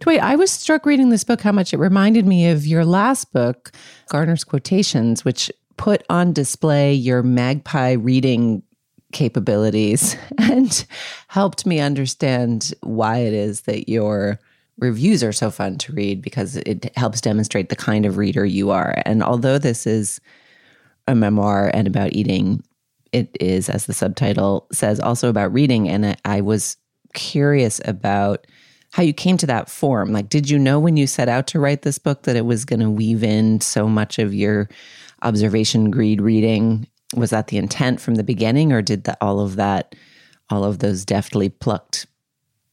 [0.07, 3.35] Wait, I was struck reading this book how much it reminded me of your last
[3.35, 3.71] book,
[4.09, 8.63] Garner's Quotations, which put on display your magpie reading
[9.13, 10.87] capabilities and
[11.29, 14.39] helped me understand why it is that your
[14.79, 18.71] reviews are so fun to read because it helps demonstrate the kind of reader you
[18.71, 19.03] are.
[19.05, 20.21] And although this is
[21.07, 22.63] a memoir and about eating,
[23.13, 25.89] it is, as the subtitle says, also about reading.
[25.89, 26.77] And I was
[27.15, 28.47] curious about
[28.93, 30.13] how you came to that form.
[30.13, 32.65] Like, did you know when you set out to write this book that it was
[32.65, 34.69] going to weave in so much of your
[35.23, 36.89] observation greed reading?
[37.15, 39.95] Was that the intent from the beginning, or did the, all of that,
[40.49, 42.07] all of those deftly plucked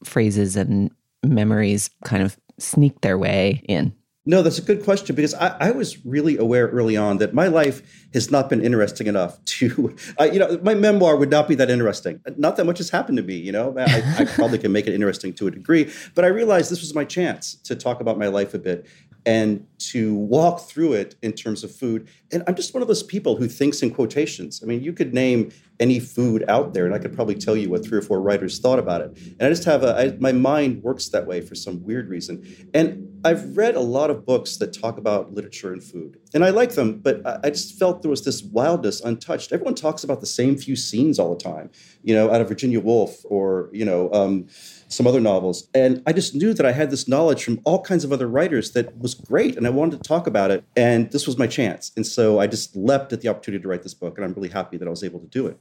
[0.04, 0.90] phrases and
[1.24, 3.92] memories kind of sneak their way in?
[4.28, 7.46] No, that's a good question because I, I, was really aware early on that my
[7.46, 11.54] life has not been interesting enough to, uh, you know, my memoir would not be
[11.54, 12.20] that interesting.
[12.36, 13.74] Not that much has happened to me, you know.
[13.78, 16.94] I, I probably can make it interesting to a degree, but I realized this was
[16.94, 18.86] my chance to talk about my life a bit
[19.24, 22.08] and to walk through it in terms of food.
[22.30, 24.60] And I'm just one of those people who thinks in quotations.
[24.62, 27.68] I mean, you could name any food out there, and I could probably tell you
[27.68, 29.16] what three or four writers thought about it.
[29.38, 32.44] And I just have a, I, my mind works that way for some weird reason.
[32.74, 36.50] And I've read a lot of books that talk about literature and food, and I
[36.50, 39.52] like them, but I just felt there was this wildness untouched.
[39.52, 41.70] Everyone talks about the same few scenes all the time,
[42.02, 44.46] you know, out of Virginia Woolf or, you know, um,
[44.88, 45.68] some other novels.
[45.74, 48.72] And I just knew that I had this knowledge from all kinds of other writers
[48.72, 49.56] that was great.
[49.56, 50.64] And I wanted to talk about it.
[50.76, 51.92] And this was my chance.
[51.96, 54.16] And so I just leapt at the opportunity to write this book.
[54.16, 55.58] And I'm really happy that I was able to do it.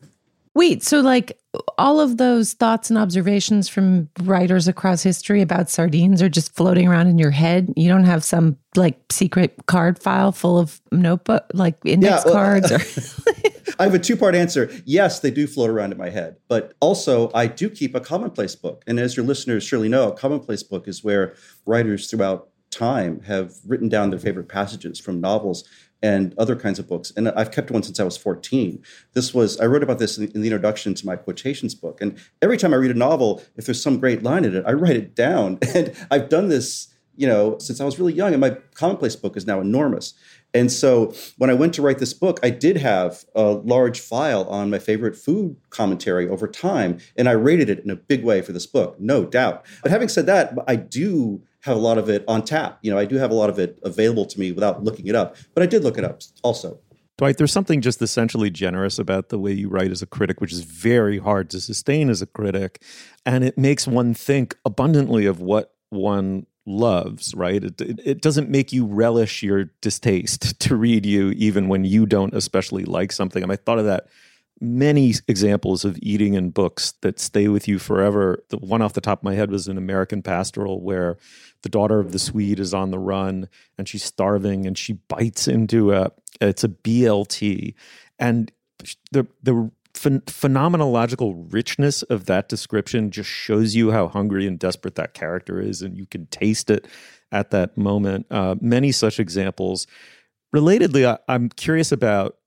[0.57, 1.39] Wait, so like
[1.77, 6.87] all of those thoughts and observations from writers across history about sardines are just floating
[6.87, 7.71] around in your head?
[7.75, 12.33] You don't have some like secret card file full of notebook, like index Yeah, well,
[12.33, 12.71] cards?
[12.71, 14.71] Or- I have a two part answer.
[14.83, 18.55] Yes, they do float around in my head, but also I do keep a commonplace
[18.55, 18.83] book.
[18.87, 21.35] And as your listeners surely know, a commonplace book is where
[21.67, 25.63] writers throughout time have written down their favorite passages from novels
[26.01, 27.11] and other kinds of books.
[27.15, 28.81] And I've kept one since I was 14.
[29.13, 32.01] This was, I wrote about this in, in the introduction to my quotations book.
[32.01, 34.73] And every time I read a novel, if there's some great line in it, I
[34.73, 35.59] write it down.
[35.77, 36.87] And I've done this,
[37.17, 40.13] you know, since I was really young, and my commonplace book is now enormous.
[40.53, 44.45] And so when I went to write this book, I did have a large file
[44.45, 48.41] on my favorite food commentary over time, and I rated it in a big way
[48.41, 49.65] for this book, no doubt.
[49.83, 52.79] But having said that, I do have a lot of it on tap.
[52.81, 55.15] You know, I do have a lot of it available to me without looking it
[55.15, 56.79] up, but I did look it up also.
[57.17, 60.53] Dwight, there's something just essentially generous about the way you write as a critic, which
[60.53, 62.83] is very hard to sustain as a critic.
[63.25, 67.63] And it makes one think abundantly of what one loves, right?
[67.63, 72.05] It, it, it, doesn't make you relish your distaste to read you, even when you
[72.05, 73.43] don't especially like something.
[73.43, 74.07] I, I thought of that
[74.59, 78.43] many examples of eating in books that stay with you forever.
[78.49, 81.17] The one off the top of my head was an American pastoral where
[81.61, 83.47] the daughter of the Swede is on the run
[83.77, 86.11] and she's starving and she bites into a
[86.41, 87.73] it's a BLT
[88.19, 88.51] and
[89.11, 94.95] the the ph- phenomenological richness of that description just shows you how hungry and desperate
[94.95, 96.87] that character is and you can taste it
[97.31, 99.87] at that moment uh, many such examples
[100.55, 102.37] relatedly I, i'm curious about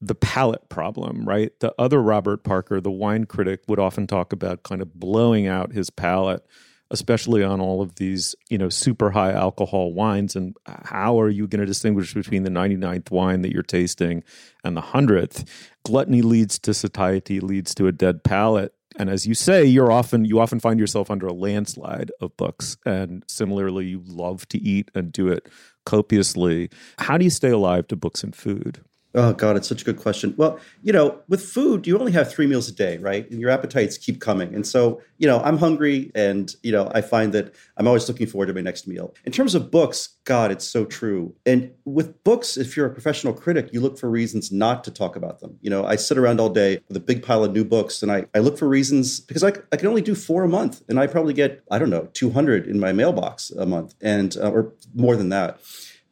[0.00, 1.52] the palate problem, right?
[1.60, 5.72] The other Robert Parker, the wine critic, would often talk about kind of blowing out
[5.72, 6.44] his palate,
[6.90, 10.34] especially on all of these, you know, super high alcohol wines.
[10.34, 14.24] And how are you going to distinguish between the 99th wine that you're tasting
[14.64, 15.46] and the 100th?
[15.84, 18.74] Gluttony leads to satiety, leads to a dead palate.
[18.96, 22.76] And as you say, you're often you often find yourself under a landslide of books.
[22.84, 25.48] And similarly, you love to eat and do it
[25.86, 26.70] copiously.
[26.98, 28.82] How do you stay alive to books and food?
[29.12, 30.34] Oh God, it's such a good question.
[30.36, 33.28] Well, you know, with food, you only have three meals a day, right?
[33.28, 34.54] And your appetites keep coming.
[34.54, 38.28] And so, you know, I'm hungry and, you know, I find that I'm always looking
[38.28, 39.12] forward to my next meal.
[39.24, 41.34] In terms of books, God, it's so true.
[41.44, 45.16] And with books, if you're a professional critic, you look for reasons not to talk
[45.16, 45.58] about them.
[45.60, 48.12] You know, I sit around all day with a big pile of new books and
[48.12, 51.00] I, I look for reasons because I, I can only do four a month and
[51.00, 54.72] I probably get, I don't know, 200 in my mailbox a month and, uh, or
[54.94, 55.58] more than that.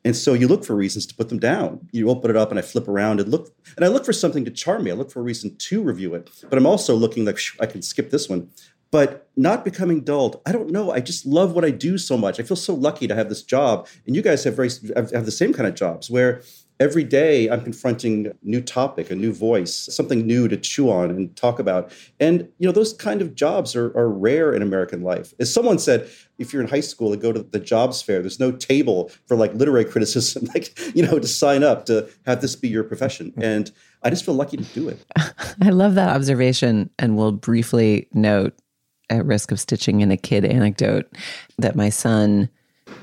[0.09, 1.87] And so you look for reasons to put them down.
[1.93, 4.43] You open it up and I flip around and look, and I look for something
[4.47, 4.91] to charm me.
[4.91, 6.31] I look for a reason to review it.
[6.49, 8.49] But I'm also looking like, I can skip this one.
[8.91, 10.41] But not becoming dulled.
[10.47, 10.91] I don't know.
[10.91, 12.41] I just love what I do so much.
[12.41, 13.87] I feel so lucky to have this job.
[14.07, 16.41] And you guys have very have, have the same kind of jobs where
[16.81, 21.11] every day I'm confronting a new topic, a new voice, something new to chew on
[21.11, 21.93] and talk about.
[22.21, 25.35] And you know, those kind of jobs are, are rare in American life.
[25.41, 26.09] As someone said,
[26.39, 29.37] if you're in high school and go to the jobs fair, there's no table for
[29.37, 33.33] like literary criticism, like, you know, to sign up to have this be your profession.
[33.49, 33.73] And
[34.03, 35.05] I just feel lucky to do it.
[35.63, 36.91] I love that observation.
[36.99, 38.55] And we'll briefly note,
[39.11, 41.07] at risk of stitching in a kid anecdote,
[41.57, 42.51] that my son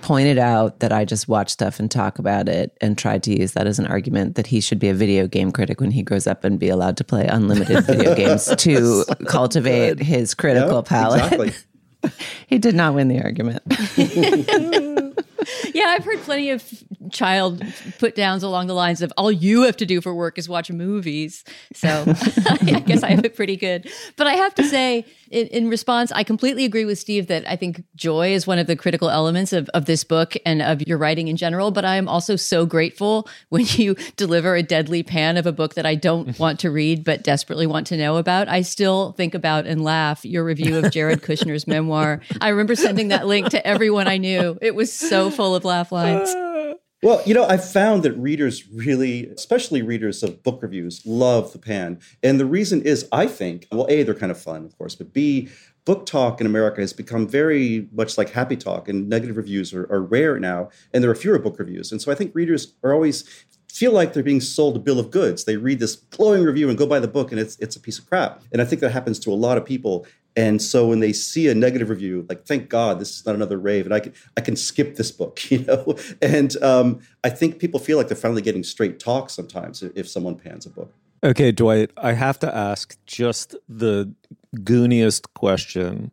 [0.02, 3.54] pointed out that I just watch stuff and talk about it and tried to use
[3.54, 6.28] that as an argument that he should be a video game critic when he grows
[6.28, 10.06] up and be allowed to play unlimited video games to cultivate Good.
[10.06, 11.24] his critical yep, palate.
[11.24, 11.54] Exactly.
[12.48, 13.64] he did not win the argument.
[15.74, 16.64] yeah, I've heard plenty of
[17.12, 17.64] child
[18.00, 20.72] put downs along the lines of all you have to do for work is watch
[20.72, 21.44] movies.
[21.74, 21.88] So
[22.50, 23.90] I guess I have it pretty good.
[24.16, 27.56] But I have to say, in, in, response, I completely agree with Steve that I
[27.56, 30.98] think joy is one of the critical elements of, of this book and of your
[30.98, 31.72] writing in general.
[31.72, 35.76] But I am also so grateful when you deliver a deadly pan of a book
[35.76, 38.48] that I don't want to read but desperately want to know about.
[38.48, 42.22] I still think about and laugh your review of Jared Kushner's memoir.
[42.42, 44.58] I remember sending that link to everyone I knew.
[44.62, 46.34] It was so full of laugh lines.
[47.06, 51.60] Well, you know, I found that readers really, especially readers of book reviews, love the
[51.60, 52.00] pan.
[52.24, 55.14] And the reason is, I think, well, A, they're kind of fun, of course, but
[55.14, 55.50] B,
[55.86, 59.84] book talk in America has become very much like happy talk, and negative reviews are,
[59.94, 61.92] are rare now, and there are fewer book reviews.
[61.92, 63.24] And so I think readers are always
[63.72, 65.44] feel like they're being sold a bill of goods.
[65.44, 68.00] They read this glowing review and go buy the book, and it's it's a piece
[68.00, 68.42] of crap.
[68.52, 70.08] And I think that happens to a lot of people.
[70.36, 73.58] And so when they see a negative review, like thank God this is not another
[73.58, 75.96] rave, and I can I can skip this book, you know.
[76.22, 80.36] And um, I think people feel like they're finally getting straight talk sometimes if someone
[80.36, 80.94] pans a book.
[81.24, 84.14] Okay, Dwight, I have to ask just the
[84.64, 86.12] gooniest question.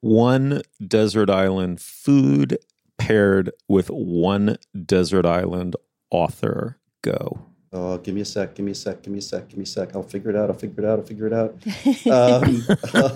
[0.00, 2.58] One desert island food
[2.98, 5.76] paired with one desert island
[6.10, 6.78] author.
[7.02, 7.53] Go.
[7.76, 9.64] Oh, give me a sec, give me a sec, give me a sec, give me
[9.64, 9.96] a sec.
[9.96, 10.48] I'll figure it out.
[10.48, 11.00] I'll figure it out.
[11.00, 11.56] I'll figure it out.
[12.06, 12.66] Um,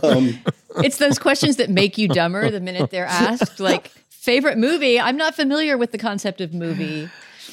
[0.02, 0.38] um,
[0.84, 3.60] it's those questions that make you dumber the minute they're asked.
[3.60, 4.98] Like, favorite movie?
[4.98, 7.08] I'm not familiar with the concept of movie.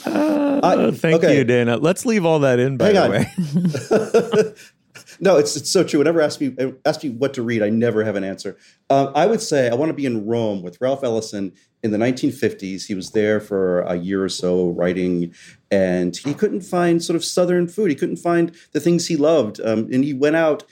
[0.06, 1.38] Uh, uh, thank okay.
[1.38, 1.78] you, Dana.
[1.78, 4.54] Let's leave all that in, by Hang the way.
[5.20, 6.00] no, it's it's so true.
[6.00, 6.56] Whenever ask me
[6.86, 8.58] ask me what to read, I never have an answer.
[8.90, 11.54] Um, I would say I want to be in Rome with Ralph Ellison
[11.84, 12.86] in the 1950s.
[12.86, 15.34] He was there for a year or so writing,
[15.72, 17.90] and he couldn't find sort of Southern food.
[17.90, 20.64] He couldn't find the things he loved, um, and he went out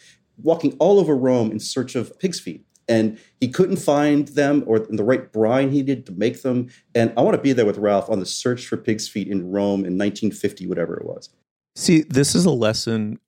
[0.41, 2.65] walking all over Rome in search of pig's feet.
[2.89, 6.69] And he couldn't find them or the right brine he needed to make them.
[6.93, 9.51] And I want to be there with Ralph on the search for pig's feet in
[9.51, 11.29] Rome in 1950, whatever it was.
[11.77, 13.19] See, this is a lesson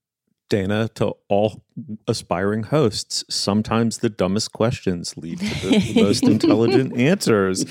[0.50, 1.64] Dana, to all
[2.08, 7.66] aspiring hosts, sometimes the dumbest questions lead to the most intelligent answers.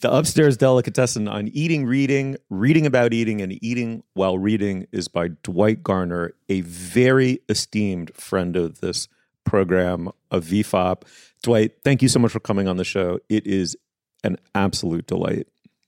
[0.00, 5.28] The upstairs delicatessen on eating, reading, reading about eating, and eating while reading is by
[5.42, 9.08] Dwight Garner, a very esteemed friend of this
[9.44, 11.02] program of VFOP.
[11.42, 13.18] Dwight, thank you so much for coming on the show.
[13.28, 13.76] It is
[14.24, 15.46] an absolute delight.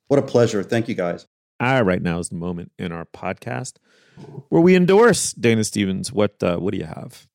[0.08, 0.62] What a pleasure.
[0.62, 1.26] Thank you, guys.
[1.58, 3.74] All right, now is the moment in our podcast
[4.48, 6.12] where we endorse Dana Stevens.
[6.12, 7.26] What uh, what do you have?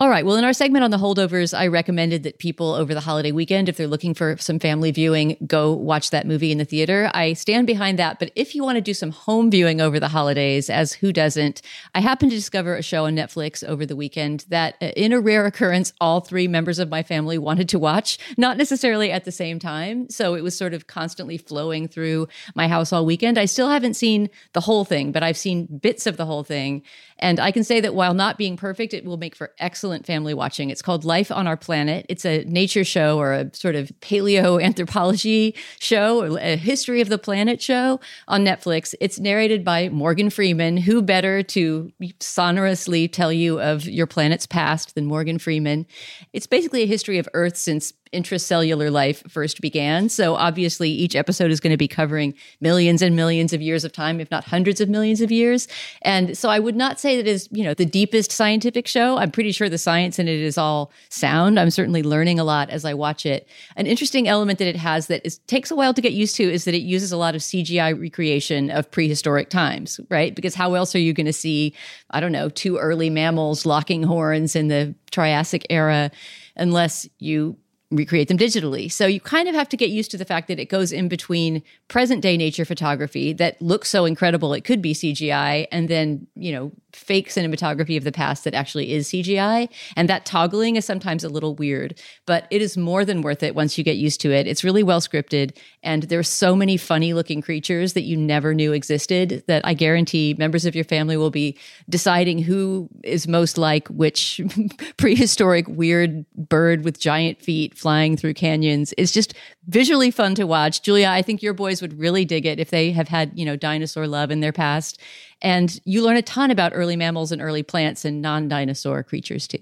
[0.00, 0.24] All right.
[0.24, 3.68] Well, in our segment on the holdovers, I recommended that people over the holiday weekend,
[3.68, 7.10] if they're looking for some family viewing, go watch that movie in the theater.
[7.14, 8.20] I stand behind that.
[8.20, 11.62] But if you want to do some home viewing over the holidays, as who doesn't,
[11.96, 15.18] I happened to discover a show on Netflix over the weekend that, uh, in a
[15.18, 19.32] rare occurrence, all three members of my family wanted to watch, not necessarily at the
[19.32, 20.08] same time.
[20.10, 23.36] So it was sort of constantly flowing through my house all weekend.
[23.36, 26.84] I still haven't seen the whole thing, but I've seen bits of the whole thing.
[27.18, 30.34] And I can say that while not being perfect, it will make for excellent family
[30.34, 30.70] watching.
[30.70, 32.06] It's called Life on Our Planet.
[32.08, 37.18] It's a nature show or a sort of paleo anthropology show, a history of the
[37.18, 38.94] planet show on Netflix.
[39.00, 40.76] It's narrated by Morgan Freeman.
[40.76, 45.86] Who better to sonorously tell you of your planet's past than Morgan Freeman?
[46.32, 50.08] It's basically a history of Earth since intracellular life first began.
[50.08, 53.92] So obviously, each episode is going to be covering millions and millions of years of
[53.92, 55.68] time, if not hundreds of millions of years.
[56.02, 59.18] And so I would not say that is, you know, the deepest scientific show.
[59.18, 61.58] I'm pretty sure the science in it is all sound.
[61.58, 63.48] I'm certainly learning a lot as I watch it.
[63.76, 66.44] An interesting element that it has that is, takes a while to get used to
[66.44, 70.34] is that it uses a lot of CGI recreation of prehistoric times, right?
[70.34, 71.74] Because how else are you going to see,
[72.10, 76.10] I don't know, two early mammals locking horns in the Triassic era
[76.56, 77.56] unless you
[77.90, 78.90] recreate them digitally.
[78.92, 81.08] So you kind of have to get used to the fact that it goes in
[81.08, 86.26] between present day nature photography that looks so incredible it could be CGI and then,
[86.34, 89.68] you know, fake cinematography of the past that actually is CGI.
[89.96, 93.54] And that toggling is sometimes a little weird, but it is more than worth it
[93.54, 94.46] once you get used to it.
[94.46, 95.56] It's really well scripted.
[95.82, 100.34] And there's so many funny looking creatures that you never knew existed that I guarantee
[100.38, 101.56] members of your family will be
[101.88, 104.40] deciding who is most like which
[104.96, 108.92] prehistoric weird bird with giant feet flying through canyons.
[108.98, 109.34] It's just
[109.66, 110.82] visually fun to watch.
[110.82, 113.56] Julia, I think your boys would really dig it if they have had, you know,
[113.56, 115.00] dinosaur love in their past.
[115.40, 119.46] And you learn a ton about early mammals and early plants and non dinosaur creatures
[119.46, 119.60] too.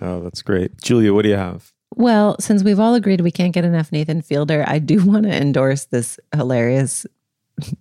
[0.00, 0.80] Oh, that's great.
[0.80, 1.72] Julia, what do you have?
[1.94, 5.34] Well, since we've all agreed we can't get enough Nathan Fielder, I do want to
[5.34, 7.06] endorse this hilarious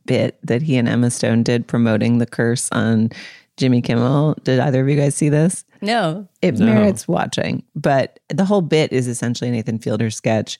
[0.05, 3.11] bit that he and Emma Stone did promoting the curse on
[3.57, 4.35] Jimmy Kimmel.
[4.43, 5.65] Did either of you guys see this?
[5.81, 6.27] No.
[6.41, 6.65] It No.
[6.65, 10.59] merits watching, but the whole bit is essentially a Nathan Fielder sketch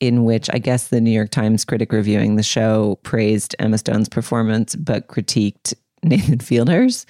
[0.00, 4.08] in which I guess the New York Times critic reviewing the show praised Emma Stone's
[4.08, 7.06] performance but critiqued Nathan Fielder's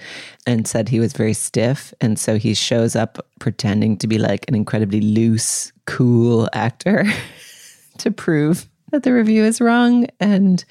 [0.46, 1.94] and said he was very stiff.
[2.02, 7.04] And so he shows up pretending to be like an incredibly loose, cool actor
[7.98, 10.62] to prove that the review is wrong and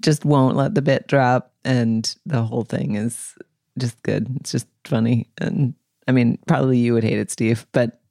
[0.00, 1.52] just won't let the bit drop.
[1.62, 3.34] And the whole thing is
[3.78, 4.26] just good.
[4.40, 5.28] It's just funny.
[5.38, 5.74] And
[6.08, 8.00] I mean, probably you would hate it, Steve, but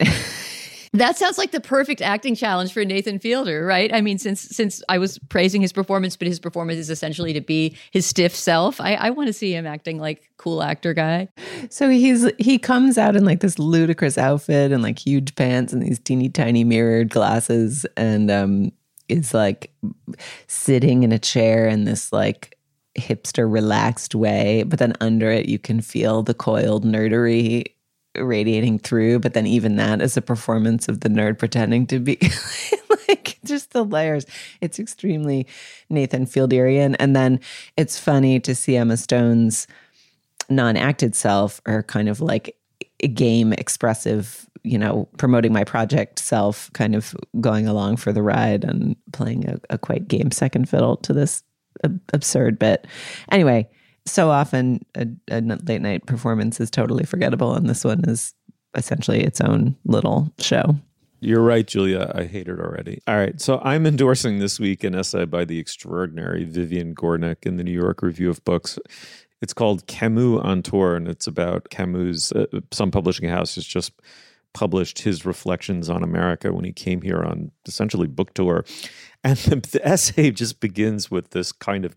[0.93, 3.93] That sounds like the perfect acting challenge for Nathan Fielder, right?
[3.93, 7.41] I mean, since since I was praising his performance, but his performance is essentially to
[7.41, 8.81] be his stiff self.
[8.81, 11.29] I, I want to see him acting like cool actor guy.
[11.69, 15.83] So he's he comes out in like this ludicrous outfit and like huge pants and
[15.83, 18.71] these teeny tiny mirrored glasses and um
[19.09, 19.71] is like
[20.47, 22.57] sitting in a chair in this like
[22.97, 27.65] hipster relaxed way, but then under it you can feel the coiled nerdery
[28.17, 32.17] radiating through, but then even that is a performance of the nerd pretending to be
[33.07, 34.25] like just the layers.
[34.61, 35.47] It's extremely
[35.89, 36.95] Nathan Fielderian.
[36.99, 37.39] And then
[37.77, 39.67] it's funny to see Emma Stone's
[40.49, 42.55] non-acted self or kind of like
[43.13, 48.63] game expressive you know promoting my project self kind of going along for the ride
[48.63, 51.43] and playing a, a quite game second fiddle to this
[51.83, 52.87] ab- absurd bit
[53.31, 53.67] anyway
[54.05, 58.33] so often a, a late night performance is totally forgettable and this one is
[58.75, 60.75] essentially its own little show
[61.21, 62.11] You're right, Julia.
[62.15, 63.01] I hate it already.
[63.05, 63.41] All right.
[63.41, 67.73] So I'm endorsing this week an essay by the extraordinary Vivian Gornick in the New
[67.73, 68.79] York Review of Books.
[69.41, 72.31] It's called Camus on Tour, and it's about Camus.
[72.31, 73.91] Uh, some publishing house is just
[74.53, 78.65] published his reflections on America when he came here on essentially book tour.
[79.23, 81.95] And the, the essay just begins with this kind of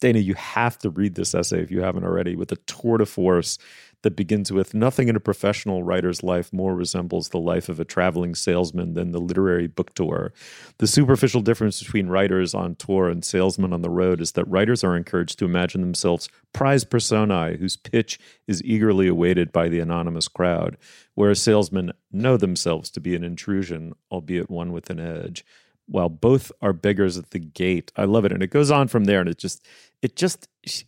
[0.00, 3.06] Dana, you have to read this essay if you haven't already, with a tour de
[3.06, 3.58] force
[4.02, 7.84] that begins with nothing in a professional writer's life more resembles the life of a
[7.84, 10.32] traveling salesman than the literary book tour.
[10.78, 14.84] The superficial difference between writers on tour and salesmen on the road is that writers
[14.84, 20.28] are encouraged to imagine themselves prize personae whose pitch is eagerly awaited by the anonymous
[20.28, 20.76] crowd,
[21.14, 25.44] whereas salesmen know themselves to be an intrusion, albeit one with an edge
[25.88, 27.90] while both are beggars at the gate.
[27.96, 28.32] I love it.
[28.32, 29.20] And it goes on from there.
[29.20, 29.66] And it just,
[30.02, 30.46] it just,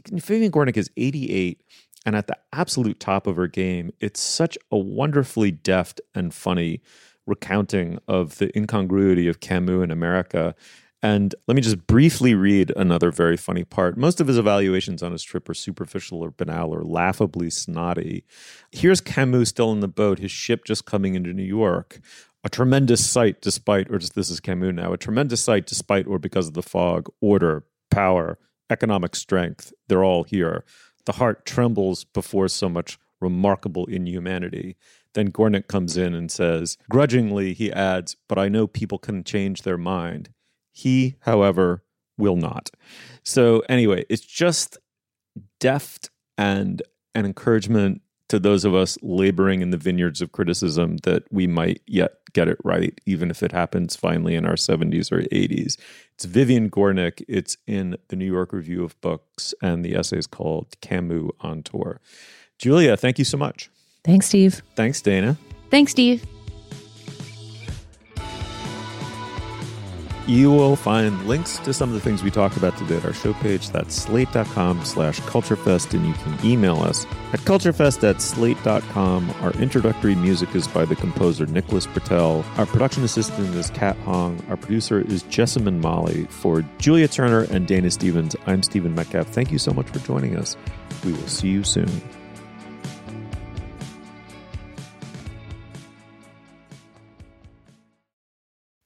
[0.08, 1.62] Vivian Gornick is 88
[2.06, 3.92] and at the absolute top of her game.
[4.00, 6.80] It's such a wonderfully deft and funny
[7.26, 10.54] recounting of the incongruity of Camus in America.
[11.02, 13.96] And let me just briefly read another very funny part.
[13.96, 18.24] Most of his evaluations on his trip are superficial or banal or laughably snotty.
[18.70, 22.00] Here's Camus still in the boat, his ship just coming into New York.
[22.44, 26.18] A tremendous sight, despite, or just this is Camus now, a tremendous sight, despite or
[26.18, 28.38] because of the fog, order, power,
[28.70, 29.72] economic strength.
[29.88, 30.64] They're all here.
[31.06, 34.76] The heart trembles before so much remarkable inhumanity.
[35.14, 39.62] Then Gornick comes in and says, grudgingly, he adds, But I know people can change
[39.62, 40.30] their mind.
[40.72, 41.82] He, however,
[42.16, 42.70] will not.
[43.24, 44.78] So, anyway, it's just
[45.58, 46.82] deft and
[47.14, 51.82] an encouragement to those of us laboring in the vineyards of criticism that we might
[51.86, 55.76] yet get it right, even if it happens finally in our 70s or 80s.
[56.14, 57.24] It's Vivian Gornick.
[57.26, 61.64] It's in the New York Review of Books, and the essay is called Camus on
[61.64, 62.00] Tour.
[62.56, 63.68] Julia, thank you so much.
[64.04, 64.62] Thanks, Steve.
[64.76, 65.36] Thanks, Dana.
[65.70, 66.24] Thanks, Steve.
[70.30, 73.12] You will find links to some of the things we talked about today at our
[73.12, 73.70] show page.
[73.70, 79.28] That's slate.com slash culturefest, and you can email us at culturefest at slate.com.
[79.40, 82.44] Our introductory music is by the composer Nicholas Patel.
[82.58, 84.40] Our production assistant is Kat Hong.
[84.48, 86.26] Our producer is Jessamine Molli.
[86.26, 89.26] For Julia Turner and Dana Stevens, I'm Stephen Metcalf.
[89.26, 90.56] Thank you so much for joining us.
[91.04, 91.90] We will see you soon.